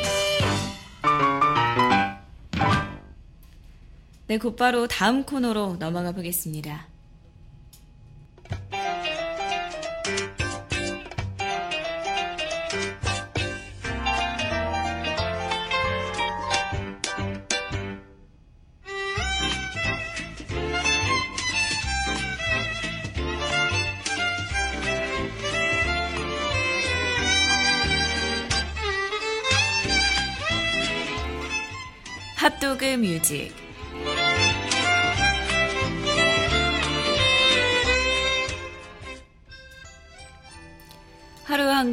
네, 4.31 4.37
곧바로 4.37 4.87
다음 4.87 5.25
코너로 5.25 5.75
넘어가 5.77 6.13
보겠습니다. 6.13 6.87
뮤직 32.97 33.70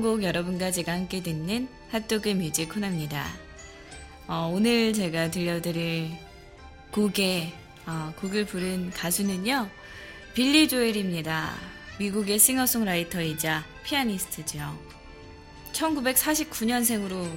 곡 0.08 0.22
여러분과 0.22 0.70
제가 0.70 0.92
함께 0.92 1.22
듣는 1.22 1.68
핫도그 1.90 2.30
뮤직 2.30 2.70
코너입니다. 2.70 3.26
어, 4.26 4.50
오늘 4.50 4.94
제가 4.94 5.30
들려드릴 5.30 6.12
곡의 6.92 7.52
어, 7.84 8.14
곡을 8.18 8.46
부른 8.46 8.88
가수는요 8.88 9.68
빌리 10.32 10.66
조엘입니다. 10.66 11.54
미국의 11.98 12.38
싱어송라이터이자 12.38 13.66
피아니스트죠. 13.84 14.78
1949년생으로 15.74 17.30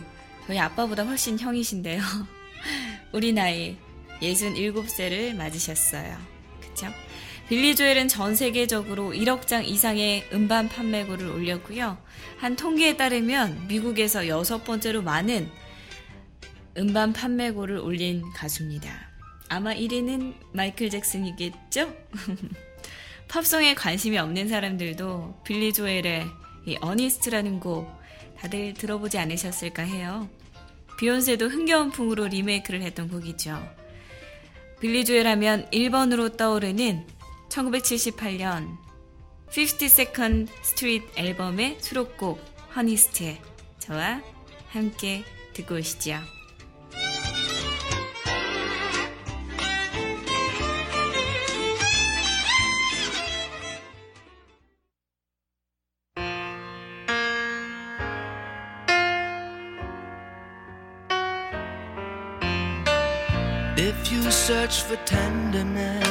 저희 0.47 0.57
아빠보다 0.57 1.03
훨씬 1.03 1.37
형이신데요. 1.37 2.01
우리 3.11 3.33
나이 3.33 3.75
67세를 4.21 5.35
맞으셨어요. 5.35 6.17
그쵸? 6.61 6.87
빌리 7.51 7.75
조엘은 7.75 8.07
전 8.07 8.33
세계적으로 8.33 9.11
1억 9.11 9.45
장 9.45 9.65
이상의 9.65 10.25
음반 10.31 10.69
판매고를 10.69 11.27
올렸고요. 11.27 11.97
한 12.37 12.55
통계에 12.55 12.95
따르면 12.95 13.67
미국에서 13.67 14.29
여섯 14.29 14.63
번째로 14.63 15.01
많은 15.01 15.49
음반 16.77 17.11
판매고를 17.11 17.79
올린 17.79 18.23
가수입니다. 18.31 18.89
아마 19.49 19.73
1위는 19.73 20.33
마이클 20.53 20.89
잭슨이겠죠? 20.89 21.93
팝송에 23.27 23.75
관심이 23.75 24.17
없는 24.17 24.47
사람들도 24.47 25.41
빌리 25.43 25.73
조엘의 25.73 26.27
이 26.67 26.77
Honesty라는 26.79 27.59
곡 27.59 27.91
다들 28.39 28.75
들어보지 28.75 29.17
않으셨을까 29.17 29.83
해요. 29.83 30.29
비욘세도 30.97 31.47
흥겨운 31.47 31.91
풍으로 31.91 32.27
리메이크를 32.27 32.81
했던 32.81 33.09
곡이죠. 33.09 33.61
빌리 34.79 35.03
조엘 35.03 35.27
하면 35.27 35.65
1번으로 35.71 36.37
떠오르는 36.37 37.19
1978년 37.51 38.77
52nd 39.49 40.47
Street 40.63 41.05
앨범의 41.17 41.77
수록곡 41.81 42.39
Honesty 42.75 43.37
저와 43.79 44.21
함께 44.69 45.25
듣고 45.53 45.75
오시죠. 45.75 46.19
If 63.77 64.13
you 64.13 64.21
search 64.29 64.83
for 64.85 64.95
tenderness, 65.05 66.10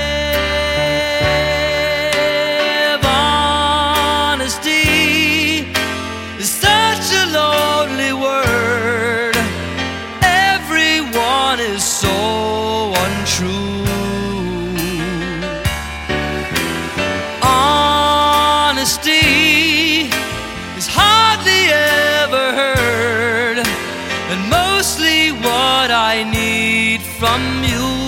From 27.21 27.63
you. 27.63 28.01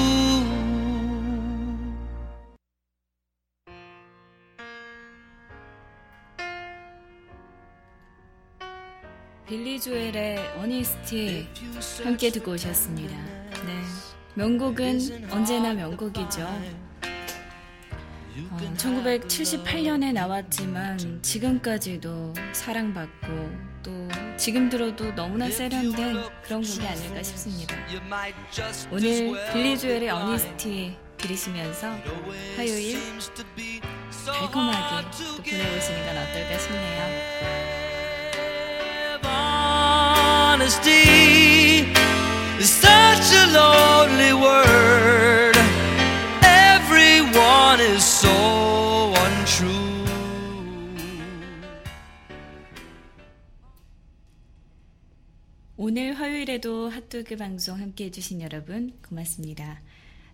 빌리 9.48 9.80
조엘의 9.80 10.40
어니스티 10.58 11.48
함께 12.04 12.32
듣고 12.32 12.54
오셨습니다. 12.54 13.16
네. 13.16 13.82
명곡은 14.34 15.30
언제나 15.30 15.76
명곡이죠. 15.76 16.42
어, 18.50 18.58
1978년에 18.78 20.12
나왔지만 20.12 21.22
지금까지도 21.22 22.34
사랑받고 22.52 23.28
또 23.84 23.92
지금 24.38 24.70
들어도 24.70 25.14
너무나 25.16 25.50
세련된 25.50 26.18
그런 26.44 26.62
곡이 26.62 26.86
아닐까 26.88 27.22
싶습니다. 27.24 27.76
오늘 28.92 29.34
빌리 29.54 29.78
조엘의 29.78 30.10
어니스티 30.10 30.98
들으시면서 31.18 31.96
화요일 32.58 33.00
달콤하게 34.26 35.08
또 35.12 35.42
보내보시는 35.44 36.06
건 36.06 36.18
어떨까 36.18 36.58
싶네요. 36.60 37.04
오늘 56.44 56.56
화요일에도 56.56 56.90
핫도그 56.90 57.38
방송 57.38 57.80
함께 57.80 58.06
해주신 58.06 58.42
여러분 58.42 58.92
고맙습니다. 59.08 59.80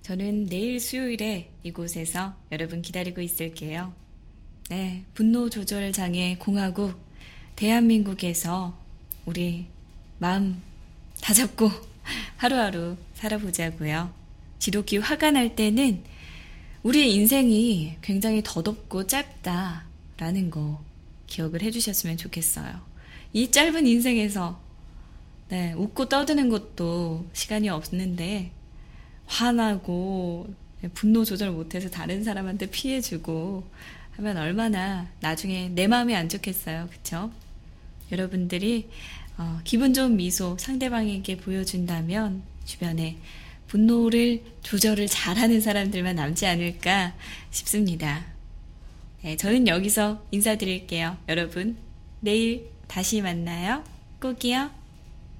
저는 0.02 0.48
내일 0.48 0.80
수요일에 0.80 1.52
이곳에서 1.62 2.36
여러분 2.52 2.82
기다리고 2.82 3.22
있을게요. 3.22 3.94
네, 4.72 5.04
분노 5.14 5.52
조절 5.52 5.92
장애 5.92 6.36
공화국 6.40 7.00
대한민국에서 7.56 8.76
우리 9.28 9.68
마음 10.18 10.60
다 11.22 11.32
잡고 11.32 11.70
하루하루 12.38 12.98
살아보자고요. 13.14 14.12
지독히 14.58 14.98
화가 14.98 15.30
날 15.30 15.56
때는 15.56 16.04
우리 16.82 17.14
인생이 17.14 17.98
굉장히 18.02 18.42
더덥고 18.44 19.06
짧다라는 19.06 20.50
거 20.50 20.84
기억을 21.28 21.62
해주셨으면 21.62 22.18
좋겠어요. 22.18 22.82
이 23.34 23.52
짧은 23.52 23.86
인생에서 23.86 24.69
네, 25.50 25.74
웃고 25.74 26.10
떠드는 26.10 26.50
것도 26.50 27.26
시간이 27.34 27.70
없는데 27.70 28.52
화나고 29.26 30.54
분노 30.94 31.26
조절 31.26 31.52
못해서 31.52 31.90
다른 31.90 32.24
사람한테 32.24 32.68
피해주고 32.68 33.68
하면 34.12 34.38
얼마나 34.38 35.08
나중에 35.22 35.70
내 35.70 35.88
마음이 35.88 36.16
안 36.16 36.30
좋겠어요. 36.30 36.88
그쵸? 36.92 37.32
여러분들이 38.12 38.90
어, 39.38 39.60
기분 39.64 39.94
좋은 39.94 40.18
미소 40.18 40.58
상대방에게 40.60 41.38
보여준다면 41.38 42.44
주변에 42.66 43.18
분노를 43.68 44.44
조절을 44.62 45.08
잘하는 45.08 45.62
사람들만 45.62 46.16
남지 46.16 46.46
않을까 46.46 47.16
싶습니다. 47.52 48.26
네, 49.24 49.36
저는 49.38 49.68
여기서 49.68 50.26
인사드릴게요. 50.32 51.18
여러분, 51.28 51.78
내일 52.20 52.70
다시 52.88 53.22
만나요. 53.22 53.84
꼭이요. 54.20 54.79